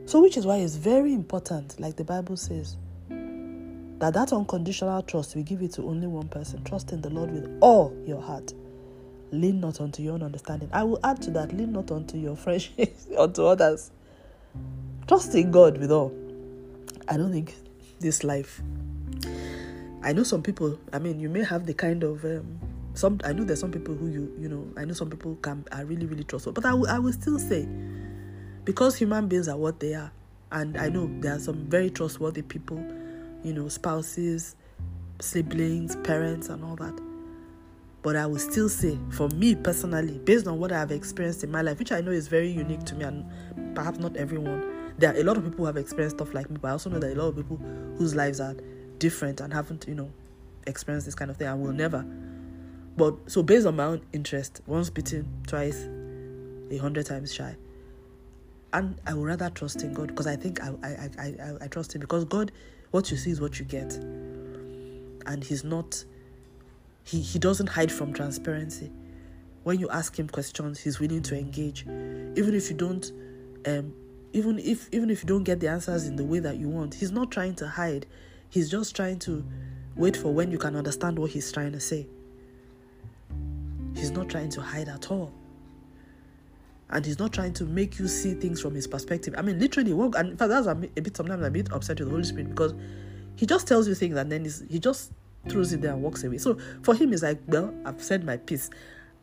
So, 0.06 0.22
which 0.22 0.38
is 0.38 0.46
why 0.46 0.58
it's 0.58 0.76
very 0.76 1.14
important, 1.14 1.80
like 1.80 1.98
the 1.98 2.04
Bible 2.04 2.38
says, 2.38 2.78
that 4.00 4.14
that 4.14 4.32
unconditional 4.32 5.02
trust 5.02 5.36
we 5.36 5.44
give 5.44 5.62
it 5.62 5.74
to 5.74 5.84
only 5.84 6.08
one 6.08 6.28
person. 6.30 6.64
Trust 6.64 6.92
in 6.92 7.02
the 7.02 7.10
Lord 7.10 7.32
with 7.32 7.58
all 7.62 7.96
your 8.06 8.22
heart. 8.22 8.54
Lean 9.32 9.60
not 9.60 9.82
unto 9.82 10.02
your 10.02 10.14
own 10.14 10.24
understanding. 10.24 10.70
I 10.72 10.84
will 10.84 11.00
add 11.04 11.22
to 11.24 11.32
that, 11.32 11.52
lean 11.52 11.74
not 11.74 11.92
unto 11.92 12.18
your 12.18 12.36
friendships, 12.36 13.08
unto 13.18 13.44
others. 13.44 13.92
Trust 15.08 15.36
in 15.36 15.52
God 15.52 15.78
with 15.78 15.92
all. 15.92 16.16
I 17.08 17.18
don't 17.18 17.32
think 17.32 17.56
this 18.00 18.24
life. 18.24 18.62
I 20.04 20.14
know 20.14 20.24
some 20.24 20.44
people. 20.44 20.80
I 20.94 21.00
mean, 21.00 21.20
you 21.20 21.30
may 21.30 21.44
have 21.44 21.66
the 21.66 21.74
kind 21.74 22.04
of 22.04 22.24
um, 22.24 22.60
some. 22.94 23.20
I 23.24 23.34
know 23.34 23.44
there's 23.44 23.60
some 23.60 23.72
people 23.72 23.96
who 23.96 24.08
you 24.08 24.36
you 24.40 24.50
know. 24.50 24.68
I 24.78 24.86
know 24.86 24.94
some 24.94 25.10
people 25.10 25.36
can 25.42 25.66
are 25.72 25.86
really 25.86 26.06
really 26.06 26.24
trustworthy, 26.24 26.62
but 26.62 26.66
I 26.66 26.74
will 26.74 26.88
I 26.88 27.00
will 27.00 27.14
still 27.14 27.40
say 27.40 27.68
because 28.64 28.96
human 28.96 29.28
beings 29.28 29.48
are 29.48 29.58
what 29.58 29.80
they 29.80 29.94
are, 29.96 30.12
and 30.52 30.78
I 30.78 30.90
know 30.90 31.10
there 31.22 31.36
are 31.36 31.40
some 31.40 31.66
very 31.70 31.90
trustworthy 31.90 32.42
people. 32.42 32.84
You 33.44 33.54
know, 33.54 33.68
spouses, 33.70 34.56
siblings, 35.20 35.96
parents, 35.98 36.50
and 36.50 36.64
all 36.64 36.76
that. 36.78 37.00
But 38.04 38.16
I 38.16 38.26
will 38.26 38.40
still 38.40 38.70
say, 38.70 38.98
for 39.10 39.30
me 39.30 39.56
personally, 39.56 40.20
based 40.20 40.48
on 40.48 40.60
what 40.60 40.72
I 40.72 40.80
have 40.80 40.92
experienced 40.92 41.44
in 41.44 41.52
my 41.52 41.62
life, 41.62 41.80
which 41.80 41.92
I 41.92 42.02
know 42.02 42.12
is 42.12 42.28
very 42.28 42.50
unique 42.50 42.84
to 42.86 42.96
me 42.96 43.04
and 43.04 43.76
perhaps 43.76 44.00
not 44.00 44.16
everyone, 44.16 44.94
there 44.98 45.14
are 45.14 45.18
a 45.18 45.24
lot 45.24 45.38
of 45.38 45.44
people 45.44 45.60
who 45.60 45.66
have 45.66 45.78
experienced 45.78 46.18
stuff 46.18 46.34
like 46.34 46.50
me, 46.50 46.58
but 46.62 46.70
I 46.70 46.72
also 46.72 46.90
know 46.90 47.00
that 47.00 47.12
a 47.12 47.16
lot 47.16 47.28
of 47.30 47.36
people 47.36 47.58
whose 47.98 48.16
lives 48.16 48.40
are 48.40 48.56
different 49.00 49.42
and 49.42 49.54
haven't, 49.54 49.86
you 49.88 49.96
know, 49.96 50.12
experienced 50.66 51.06
this 51.06 51.16
kind 51.16 51.32
of 51.32 51.38
thing 51.38 51.48
I 51.48 51.54
will 51.54 51.74
never. 51.74 52.06
But 52.96 53.32
so 53.32 53.44
based 53.44 53.66
on 53.66 53.76
my 53.76 53.86
own 53.86 54.02
interest, 54.14 54.62
once 54.66 54.90
bitten, 54.90 55.28
twice, 55.46 55.88
a 56.72 56.78
hundred 56.78 57.06
times 57.06 57.34
shy. 57.34 57.56
And 58.74 59.00
I 59.06 59.14
would 59.14 59.26
rather 59.26 59.50
trust 59.50 59.84
in 59.84 59.94
God 59.94 60.08
because 60.08 60.28
I 60.28 60.36
think 60.36 60.62
I, 60.62 60.74
I, 60.84 60.88
I, 60.88 61.26
I, 61.26 61.54
I 61.62 61.68
trust 61.68 61.96
Him 61.96 62.02
because 62.02 62.26
God, 62.26 62.52
what 62.92 63.10
you 63.12 63.18
see 63.18 63.32
is 63.32 63.40
what 63.40 63.60
you 63.60 63.66
get. 63.66 63.94
And 63.94 65.44
He's 65.44 65.64
not, 65.64 66.04
He, 67.04 67.22
he 67.22 67.40
doesn't 67.40 67.68
hide 67.68 67.92
from 67.92 68.14
transparency. 68.14 68.92
When 69.64 69.80
you 69.80 69.90
ask 69.90 70.18
Him 70.18 70.28
questions, 70.28 70.80
He's 70.80 71.00
willing 71.00 71.22
to 71.24 71.38
engage. 71.38 71.84
Even 71.84 72.54
if 72.54 72.70
you 72.70 72.76
don't 72.76 73.12
um, 73.68 73.94
even 74.34 74.60
if 74.60 74.90
even 74.92 75.10
if 75.10 75.24
you 75.24 75.28
don't 75.28 75.44
get 75.44 75.60
the 75.60 75.68
answers 75.68 76.06
in 76.06 76.16
the 76.16 76.24
way 76.24 76.40
that 76.40 76.58
you 76.58 76.70
want 76.70 76.94
he's 76.94 77.12
not 77.12 77.32
trying 77.32 77.56
to 77.56 77.68
hide 77.68 78.06
he's 78.50 78.70
just 78.70 78.96
trying 78.96 79.20
to 79.20 79.46
wait 79.96 80.16
for 80.16 80.34
when 80.34 80.52
you 80.52 80.58
can 80.58 80.76
understand 80.76 81.18
what 81.18 81.32
he's 81.32 81.52
trying 81.52 81.72
to 81.72 81.80
say 81.80 82.06
he's 83.96 84.12
not 84.12 84.30
trying 84.30 84.50
to 84.50 84.62
hide 84.62 84.88
at 84.88 85.12
all 85.12 85.34
and 86.90 87.06
he's 87.06 87.20
not 87.20 87.34
trying 87.34 87.54
to 87.54 87.66
make 87.66 88.00
you 88.00 88.08
see 88.08 88.34
things 88.34 88.62
from 88.62 88.74
his 88.76 88.88
perspective 88.88 89.34
i 89.38 89.42
mean 89.42 89.60
literally 89.60 89.92
and 89.92 90.30
in 90.30 90.38
fact 90.38 90.50
that's 90.50 90.68
a 90.68 90.76
bit 90.76 91.18
sometimes 91.18 91.42
i'm 91.42 91.48
a 91.48 91.52
bit 91.52 91.72
upset 91.72 92.00
with 92.00 92.08
the 92.08 92.12
holy 92.12 92.24
spirit 92.24 92.50
because 92.50 92.74
he 93.36 93.46
just 93.46 93.68
tells 93.68 93.88
you 93.88 93.96
things 93.96 94.16
and 94.16 94.32
then 94.32 94.48
he 94.70 94.80
just 94.80 95.12
throws 95.50 95.72
it 95.74 95.82
there 95.82 95.94
and 95.94 96.02
walks 96.02 96.24
away 96.24 96.38
so 96.38 96.58
for 96.84 96.94
him 96.94 97.14
it's 97.14 97.24
like 97.24 97.40
well 97.48 97.74
i've 97.86 98.02
said 98.02 98.24
my 98.24 98.38
piece 98.38 98.70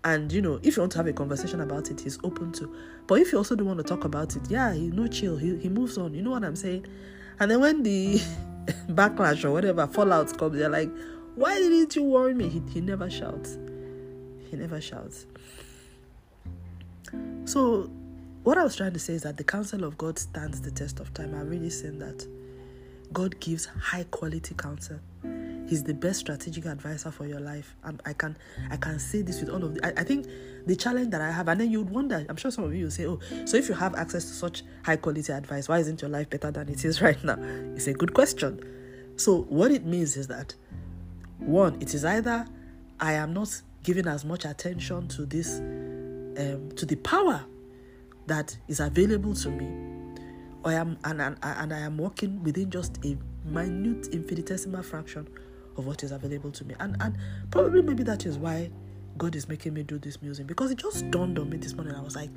and 0.04 0.30
you 0.30 0.42
know, 0.42 0.60
if 0.62 0.76
you 0.76 0.82
want 0.82 0.92
to 0.92 0.98
have 0.98 1.06
a 1.06 1.12
conversation 1.14 1.62
about 1.62 1.90
it, 1.90 2.00
he's 2.00 2.18
open 2.22 2.52
to. 2.52 2.72
But 3.06 3.20
if 3.20 3.32
you 3.32 3.38
also 3.38 3.56
don't 3.56 3.66
want 3.66 3.78
to 3.78 3.84
talk 3.84 4.04
about 4.04 4.36
it, 4.36 4.42
yeah, 4.50 4.72
he 4.74 4.88
no 4.88 5.06
chill. 5.06 5.38
He 5.38 5.56
he 5.56 5.70
moves 5.70 5.96
on. 5.96 6.12
You 6.12 6.22
know 6.22 6.30
what 6.30 6.44
I'm 6.44 6.56
saying? 6.56 6.86
And 7.40 7.50
then 7.50 7.60
when 7.60 7.82
the 7.82 8.20
backlash 8.88 9.44
or 9.44 9.52
whatever 9.52 9.86
fallout 9.86 10.36
comes, 10.38 10.58
they're 10.58 10.68
like, 10.68 10.90
"Why 11.34 11.54
didn't 11.58 11.94
you 11.96 12.04
warn 12.04 12.36
me?" 12.36 12.48
He 12.48 12.62
he 12.72 12.80
never 12.80 13.10
shouts. 13.10 13.58
He 14.50 14.56
never 14.56 14.80
shouts. 14.80 15.26
So, 17.44 17.90
what 18.42 18.58
I 18.58 18.64
was 18.64 18.76
trying 18.76 18.92
to 18.92 18.98
say 18.98 19.14
is 19.14 19.22
that 19.22 19.36
the 19.36 19.44
counsel 19.44 19.84
of 19.84 19.98
God 19.98 20.18
stands 20.18 20.60
the 20.60 20.70
test 20.70 21.00
of 21.00 21.12
time. 21.14 21.34
I've 21.34 21.48
really 21.48 21.70
seen 21.70 21.98
that 21.98 22.26
God 23.12 23.38
gives 23.40 23.66
high 23.66 24.04
quality 24.04 24.54
counsel. 24.54 24.98
He's 25.66 25.82
the 25.82 25.94
best 25.94 26.20
strategic 26.20 26.66
advisor 26.66 27.10
for 27.10 27.26
your 27.26 27.40
life. 27.40 27.74
And 27.84 28.02
I 28.04 28.12
can 28.12 28.36
I 28.70 28.76
can 28.76 28.98
say 28.98 29.22
this 29.22 29.40
with 29.40 29.48
all 29.48 29.64
of 29.64 29.74
the, 29.74 29.86
I, 29.86 30.00
I 30.00 30.04
think 30.04 30.26
the 30.66 30.76
challenge 30.76 31.10
that 31.10 31.20
I 31.20 31.30
have, 31.30 31.48
and 31.48 31.60
then 31.60 31.70
you'd 31.70 31.90
wonder, 31.90 32.24
I'm 32.28 32.36
sure 32.36 32.50
some 32.50 32.64
of 32.64 32.74
you 32.74 32.84
will 32.84 32.90
say, 32.90 33.06
Oh, 33.06 33.18
so 33.44 33.56
if 33.56 33.68
you 33.68 33.74
have 33.74 33.94
access 33.94 34.24
to 34.24 34.32
such 34.32 34.62
high 34.84 34.96
quality 34.96 35.32
advice, 35.32 35.68
why 35.68 35.78
isn't 35.78 36.02
your 36.02 36.10
life 36.10 36.30
better 36.30 36.50
than 36.50 36.68
it 36.68 36.84
is 36.84 37.00
right 37.02 37.22
now? 37.24 37.38
It's 37.74 37.86
a 37.86 37.94
good 37.94 38.14
question. 38.14 38.60
So 39.16 39.42
what 39.42 39.70
it 39.70 39.84
means 39.86 40.16
is 40.16 40.26
that 40.28 40.54
one, 41.38 41.80
it 41.80 41.94
is 41.94 42.04
either 42.04 42.46
I 43.00 43.14
am 43.14 43.32
not 43.32 43.62
giving 43.82 44.06
as 44.06 44.24
much 44.24 44.44
attention 44.44 45.08
to 45.08 45.26
this 45.26 45.58
um, 45.58 46.70
to 46.76 46.84
the 46.86 46.96
power 46.96 47.44
that 48.26 48.56
is 48.68 48.80
available 48.80 49.34
to 49.34 49.50
me, 49.50 49.66
or 50.64 50.70
I 50.70 50.74
am 50.74 50.98
and, 51.04 51.20
and, 51.20 51.36
and 51.42 51.72
I 51.72 51.80
am 51.80 51.98
working 51.98 52.42
within 52.42 52.70
just 52.70 52.98
a 53.04 53.16
minute 53.44 54.08
infinitesimal 54.08 54.82
fraction 54.82 55.28
of 55.76 55.86
what 55.86 56.02
is 56.02 56.12
available 56.12 56.50
to 56.52 56.64
me. 56.64 56.74
And 56.80 56.96
and 57.00 57.16
probably 57.50 57.82
maybe 57.82 58.02
that 58.04 58.26
is 58.26 58.38
why 58.38 58.70
God 59.16 59.36
is 59.36 59.48
making 59.48 59.74
me 59.74 59.82
do 59.82 59.98
this 59.98 60.20
musing 60.22 60.46
because 60.46 60.70
it 60.70 60.78
just 60.78 61.10
dawned 61.10 61.38
on 61.38 61.50
me 61.50 61.56
this 61.56 61.74
morning. 61.74 61.94
I 61.94 62.00
was 62.00 62.16
like, 62.16 62.30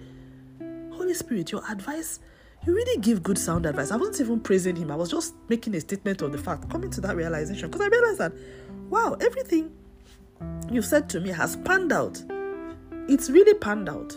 Holy 0.93 1.13
Spirit, 1.13 1.52
your 1.52 1.63
advice, 1.69 2.19
you 2.65 2.73
really 2.73 3.00
give 3.02 3.23
good 3.23 3.38
sound 3.38 3.65
advice. 3.65 3.91
I 3.91 3.97
wasn't 3.97 4.21
even 4.21 4.39
praising 4.39 4.76
him. 4.76 4.91
I 4.91 4.95
was 4.95 5.10
just 5.10 5.36
making 5.50 5.76
a 5.76 5.80
statement 5.80 6.21
of 6.21 6.32
the 6.32 6.38
fact, 6.38 6.69
coming 6.69 6.89
to 6.91 7.02
that 7.02 7.15
realization 7.15 7.69
because 7.69 7.82
I 7.82 7.88
realized 7.88 8.19
that, 8.19 8.34
wow, 8.89 9.15
everything 9.21 9.71
you've 10.71 10.86
said 10.86 11.10
to 11.10 11.19
me 11.19 11.30
has 11.30 11.56
panned 11.58 11.91
out. 11.91 12.21
It's 13.08 13.30
really 13.30 13.54
panned 13.54 13.89
out. 13.89 14.15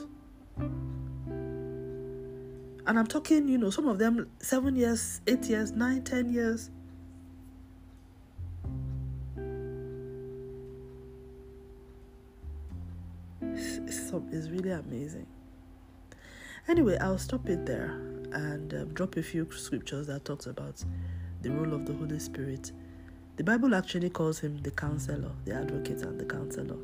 And 2.86 2.98
I'm 2.98 3.06
talking, 3.06 3.46
you 3.46 3.56
know, 3.56 3.70
some 3.70 3.86
of 3.86 3.98
them 3.98 4.28
seven 4.40 4.74
years, 4.74 5.20
eight 5.26 5.44
years, 5.44 5.70
nine, 5.72 6.02
ten 6.02 6.32
years. 6.32 6.70
Is 13.90 14.50
really 14.50 14.70
amazing. 14.70 15.26
Anyway, 16.68 16.96
I'll 16.98 17.18
stop 17.18 17.48
it 17.48 17.66
there 17.66 18.00
and 18.32 18.72
um, 18.74 18.94
drop 18.94 19.16
a 19.16 19.22
few 19.22 19.48
scriptures 19.50 20.06
that 20.06 20.24
talks 20.24 20.46
about 20.46 20.84
the 21.42 21.50
role 21.50 21.74
of 21.74 21.86
the 21.86 21.94
Holy 21.94 22.18
Spirit. 22.18 22.72
The 23.36 23.44
Bible 23.44 23.74
actually 23.74 24.10
calls 24.10 24.38
him 24.38 24.58
the 24.58 24.70
counselor, 24.70 25.32
the 25.44 25.54
advocate, 25.54 26.02
and 26.02 26.20
the 26.20 26.24
counselor. 26.24 26.76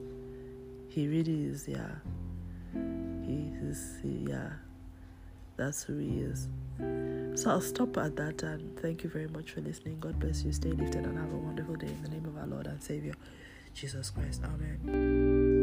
He 0.89 1.07
really 1.07 1.45
is, 1.45 1.69
yeah. 1.69 1.97
He 2.73 3.53
is, 3.63 3.99
yeah. 4.03 4.51
That's 5.57 5.83
who 5.83 5.99
he 5.99 6.21
is. 6.21 6.49
So 7.41 7.51
I'll 7.51 7.61
stop 7.61 7.97
at 7.99 8.17
that 8.17 8.43
and 8.43 8.79
thank 8.81 9.05
you 9.05 9.11
very 9.11 9.29
much 9.29 9.53
for 9.53 9.61
listening. 9.61 10.01
God 10.01 10.19
bless 10.19 10.43
you. 10.43 10.53
Stay 10.53 10.71
lifted 10.71 11.05
and 11.05 11.19
have 11.19 11.33
a 11.33 11.37
wonderful 11.37 11.77
day 11.77 11.89
in 11.89 12.03
the 12.03 12.09
name 12.09 12.25
of 12.25 12.37
our 12.39 12.47
Lord 12.47 12.67
and 12.67 12.83
Savior, 12.83 13.15
Jesus 13.75 14.11
Christ. 14.11 14.43
Amen. 14.45 15.56